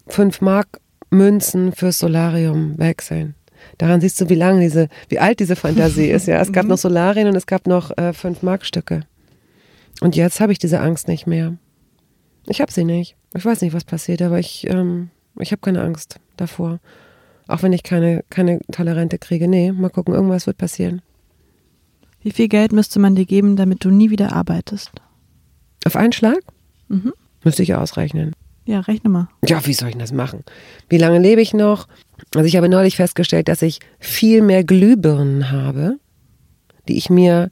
[0.07, 0.79] 5 Mark
[1.09, 3.35] Münzen fürs Solarium wechseln.
[3.77, 6.27] Daran siehst du, wie lang diese, wie alt diese Fantasie ist.
[6.27, 9.01] Ja, es gab noch Solarien und es gab noch äh, 5 Mark Stücke.
[10.01, 11.57] Und jetzt habe ich diese Angst nicht mehr.
[12.47, 13.15] Ich habe sie nicht.
[13.33, 16.79] Ich weiß nicht, was passiert, aber ich, ähm, ich habe keine Angst davor.
[17.47, 19.47] Auch wenn ich keine, keine tolle kriege.
[19.47, 21.01] Nee, mal gucken, irgendwas wird passieren.
[22.21, 24.91] Wie viel Geld müsste man dir geben, damit du nie wieder arbeitest?
[25.85, 26.39] Auf einen Schlag?
[26.87, 27.13] Mhm.
[27.43, 28.33] Müsste ich ausrechnen.
[28.65, 29.29] Ja, rechne mal.
[29.47, 30.43] Ja, wie soll ich das machen?
[30.89, 31.87] Wie lange lebe ich noch?
[32.35, 35.97] Also ich habe neulich festgestellt, dass ich viel mehr Glühbirnen habe,
[36.87, 37.49] die ich mir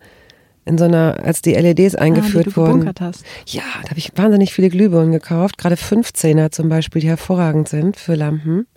[0.65, 2.93] in so einer, als die LEDs ah, eingeführt ah, wurden.
[2.99, 3.25] Hast.
[3.47, 7.95] Ja, da habe ich wahnsinnig viele Glühbirnen gekauft, gerade 15er zum Beispiel, die hervorragend sind
[7.95, 8.67] für Lampen.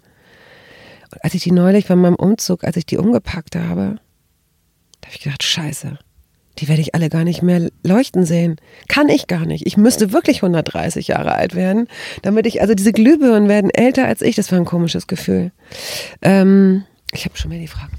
[1.12, 3.96] Und als ich die neulich bei meinem Umzug, als ich die umgepackt habe,
[5.00, 5.98] da habe ich gedacht, scheiße,
[6.58, 8.56] die werde ich alle gar nicht mehr leuchten sehen.
[8.88, 9.66] Kann ich gar nicht.
[9.66, 11.86] Ich müsste wirklich 130 Jahre alt werden,
[12.22, 14.36] damit ich, also diese Glühbirnen werden älter als ich.
[14.36, 15.52] Das war ein komisches Gefühl.
[16.22, 17.92] Ähm, ich habe schon mehr die Frage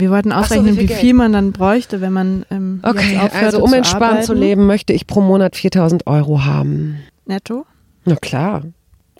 [0.00, 3.18] wir wollten ausrechnen, so, wie, viel, wie viel man dann bräuchte, wenn man ähm, Okay,
[3.18, 6.98] also um entspannt zu leben, möchte ich pro Monat 4000 Euro haben.
[7.26, 7.66] Netto?
[8.04, 8.62] Na klar.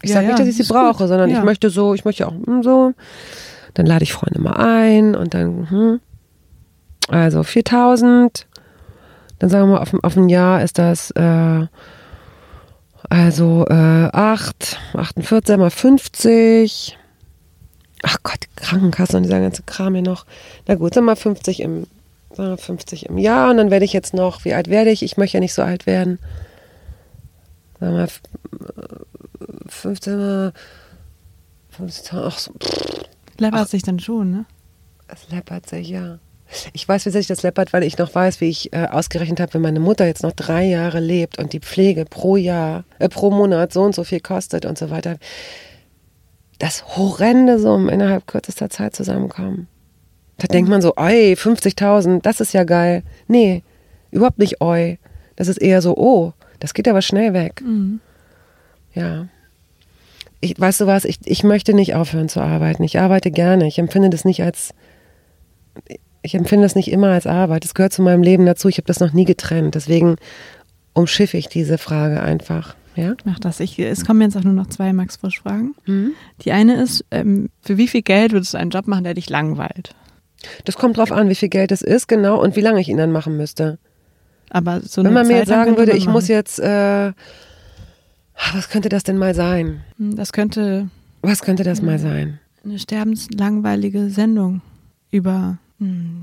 [0.02, 1.08] Ich ja, sage nicht, dass ich sie brauche, gut.
[1.08, 1.38] sondern ja.
[1.38, 2.92] ich möchte so, ich möchte auch hm, so.
[3.74, 6.00] Dann lade ich Freunde mal ein und dann, hm.
[7.08, 8.46] also 4000.
[9.42, 11.66] Dann sagen wir mal, auf, auf ein Jahr ist das, äh,
[13.10, 16.96] also äh, 8, 48 mal 50
[18.02, 20.26] ach Gott, Krankenkasse und dieser ganze Kram hier noch.
[20.68, 21.88] Na gut, sagen wir mal 50 im,
[22.30, 25.02] sagen wir 50 im Jahr und dann werde ich jetzt noch, wie alt werde ich?
[25.02, 26.20] Ich möchte ja nicht so alt werden.
[27.80, 28.08] Sagen wir mal
[29.68, 30.52] 15,
[31.70, 32.52] 15 ach so.
[33.38, 34.44] Läppert sich dann schon, ne?
[35.08, 36.20] Es läppert sich, ja.
[36.72, 39.54] Ich weiß, wie sich das läppert, weil ich noch weiß, wie ich äh, ausgerechnet habe,
[39.54, 43.30] wenn meine Mutter jetzt noch drei Jahre lebt und die Pflege pro Jahr, äh, pro
[43.30, 45.16] Monat so und so viel kostet und so weiter
[46.62, 49.66] dass horrende Summen innerhalb kürzester Zeit zusammenkommen.
[50.38, 53.02] Da denkt man so, oi, 50.000, das ist ja geil.
[53.26, 53.64] Nee,
[54.12, 55.00] überhaupt nicht oi.
[55.34, 57.62] Das ist eher so, oh, das geht aber schnell weg.
[57.66, 57.98] Mhm.
[58.94, 59.26] Ja.
[60.40, 62.84] Ich, weißt du was, ich, ich möchte nicht aufhören zu arbeiten.
[62.84, 63.66] Ich arbeite gerne.
[63.66, 64.72] Ich empfinde das nicht als,
[66.22, 67.64] ich empfinde das nicht immer als Arbeit.
[67.64, 68.68] Es gehört zu meinem Leben dazu.
[68.68, 69.74] Ich habe das noch nie getrennt.
[69.74, 70.16] Deswegen
[70.94, 72.76] umschiffe ich diese Frage einfach.
[72.94, 73.14] Ja?
[73.24, 73.60] Mach das.
[73.60, 75.74] Ich, es kommen jetzt auch nur noch zwei Max Frisch Fragen.
[75.86, 76.12] Mhm.
[76.42, 79.30] Die eine ist, ähm, für wie viel Geld würdest du einen Job machen, der dich
[79.30, 79.94] langweilt?
[80.64, 82.96] Das kommt drauf an, wie viel Geld es ist, genau, und wie lange ich ihn
[82.96, 83.78] dann machen müsste.
[84.50, 87.12] Aber so Wenn man Zeit mir jetzt sagen würde, ich muss jetzt, äh,
[88.52, 89.80] was könnte das denn mal sein?
[89.98, 90.88] Hm, das könnte.
[91.22, 92.40] Was könnte das mal sein?
[92.64, 94.60] Eine sterbenslangweilige Sendung
[95.10, 95.58] über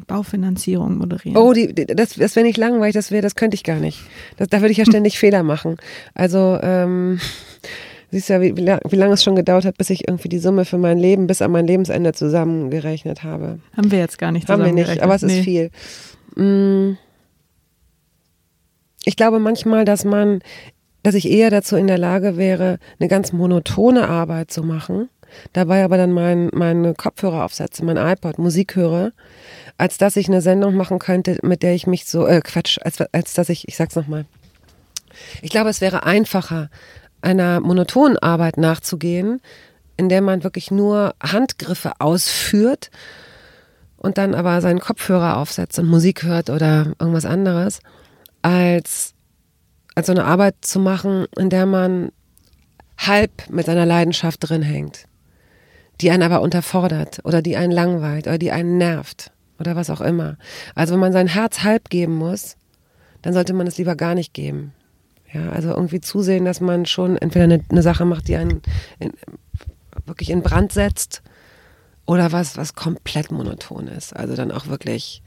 [0.08, 1.38] Baufinanzierung moderieren.
[1.38, 4.00] Oh, die, das, das wäre nicht langweilig, das wäre, das könnte ich gar nicht.
[4.38, 5.78] Das, da würde ich ja ständig Fehler machen.
[6.14, 7.20] Also, ähm,
[8.12, 10.66] siehst ja, wie, wie, wie lange es schon gedauert hat, bis ich irgendwie die Summe
[10.66, 13.60] für mein Leben bis an mein Lebensende zusammengerechnet habe.
[13.76, 15.40] Haben wir jetzt gar nicht Haben wir nicht, aber es nee.
[15.40, 15.72] ist viel.
[16.36, 16.98] Mm.
[19.06, 20.40] Ich glaube manchmal, dass man,
[21.04, 25.10] dass ich eher dazu in der Lage wäre, eine ganz monotone Arbeit zu machen
[25.54, 29.12] dabei aber dann mein, meine Kopfhörer aufsetze, mein iPod, Musik höre,
[29.78, 33.02] als dass ich eine Sendung machen könnte, mit der ich mich so, äh, Quatsch, als,
[33.12, 34.26] als dass ich, ich sag's nochmal.
[35.42, 36.70] Ich glaube, es wäre einfacher,
[37.22, 39.42] einer monotonen Arbeit nachzugehen,
[39.98, 42.90] in der man wirklich nur Handgriffe ausführt
[43.98, 47.80] und dann aber seinen Kopfhörer aufsetzt und Musik hört oder irgendwas anderes,
[48.42, 49.14] als,
[49.96, 52.12] als so eine Arbeit zu machen, in der man
[52.98, 55.06] halb mit seiner Leidenschaft drin hängt,
[56.02, 60.02] die einen aber unterfordert oder die einen langweilt oder die einen nervt oder was auch
[60.02, 60.38] immer.
[60.76, 62.56] Also wenn man sein Herz halb geben muss,
[63.22, 64.74] dann sollte man es lieber gar nicht geben.
[65.32, 68.62] Ja, also irgendwie zusehen, dass man schon entweder eine, eine Sache macht, die einen
[68.98, 69.14] in,
[70.06, 71.22] wirklich in Brand setzt
[72.06, 74.16] oder was, was komplett monoton ist.
[74.16, 75.22] Also dann auch wirklich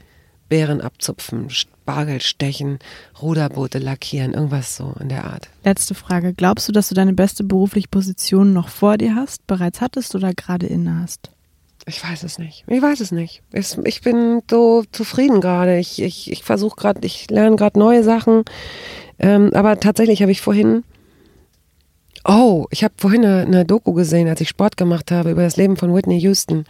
[0.49, 1.49] Beeren abzupfen,
[1.83, 2.79] Spargel stechen,
[3.21, 5.49] Ruderboote lackieren, irgendwas so in der Art.
[5.65, 6.33] Letzte Frage.
[6.33, 10.33] Glaubst du, dass du deine beste berufliche Position noch vor dir hast, bereits hattest oder
[10.33, 11.29] gerade inne hast?
[11.85, 12.63] Ich weiß es nicht.
[12.67, 13.41] Ich weiß es nicht.
[13.51, 15.77] Ich bin so zufrieden gerade.
[15.77, 18.45] Ich, ich, ich versuche gerade, ich lerne gerade neue Sachen.
[19.19, 20.85] Ähm, aber tatsächlich habe ich vorhin,
[22.23, 25.57] oh, ich habe vorhin eine, eine Doku gesehen, als ich Sport gemacht habe über das
[25.57, 26.63] Leben von Whitney Houston.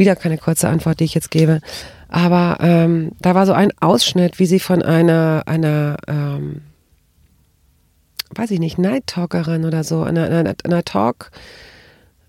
[0.00, 1.60] Wieder keine kurze Antwort, die ich jetzt gebe.
[2.08, 6.62] Aber ähm, da war so ein Ausschnitt, wie sie von einer, einer ähm,
[8.34, 11.30] weiß ich nicht, Night Talkerin oder so, einer, einer, einer Talk,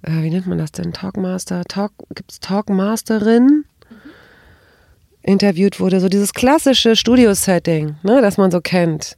[0.04, 0.92] äh, wie nennt man das denn?
[0.92, 3.64] Talkmaster, Talk, gibt es Talkmasterin?
[5.24, 9.18] interviewt wurde, so dieses klassische Studio-Setting, ne, das man so kennt.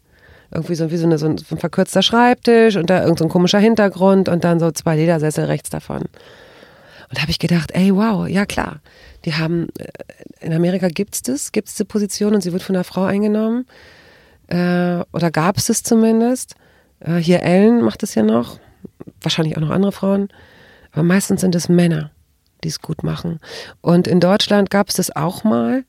[0.52, 3.32] Irgendwie so wie so, eine, so, ein, so ein verkürzter Schreibtisch und da irgendein so
[3.32, 6.04] komischer Hintergrund und dann so zwei Ledersessel rechts davon.
[7.14, 8.82] Und da habe ich gedacht, ey, wow, ja klar.
[9.24, 9.86] Die haben, äh,
[10.40, 13.04] in Amerika gibt es das, gibt es die Position und sie wird von einer Frau
[13.04, 13.68] eingenommen.
[14.48, 16.56] Äh, oder gab es es zumindest.
[17.02, 18.58] Äh, hier Ellen macht es ja noch.
[19.22, 20.30] Wahrscheinlich auch noch andere Frauen.
[20.92, 22.10] Aber meistens sind es Männer,
[22.64, 23.40] die es gut machen.
[23.82, 25.86] Und in Deutschland gab es das auch mal.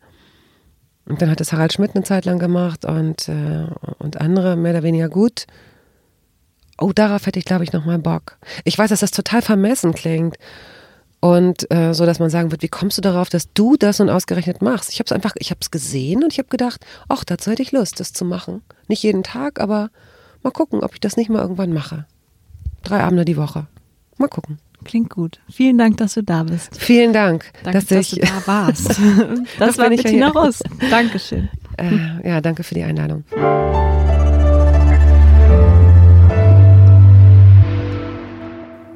[1.06, 3.64] Und dann hat es Harald Schmidt eine Zeit lang gemacht und, äh,
[3.98, 5.46] und andere mehr oder weniger gut.
[6.76, 8.36] Oh, darauf hätte ich, glaube ich, nochmal Bock.
[8.64, 10.36] Ich weiß, dass das total vermessen klingt.
[11.24, 14.10] Und äh, so, dass man sagen wird, wie kommst du darauf, dass du das und
[14.10, 14.92] ausgerechnet machst?
[14.92, 17.62] Ich habe es einfach, ich habe es gesehen und ich habe gedacht, ach, dazu hätte
[17.62, 18.60] ich Lust, das zu machen.
[18.88, 19.88] Nicht jeden Tag, aber
[20.42, 22.04] mal gucken, ob ich das nicht mal irgendwann mache.
[22.82, 23.66] Drei Abende die Woche.
[24.18, 24.58] Mal gucken.
[24.84, 25.40] Klingt gut.
[25.50, 26.76] Vielen Dank, dass du da bist.
[26.76, 28.90] Vielen Dank, danke, dass, dass du da warst.
[28.90, 28.98] das,
[29.58, 30.62] das war Bettina Ross.
[30.90, 31.48] Dankeschön.
[31.78, 33.24] Äh, ja, danke für die Einladung.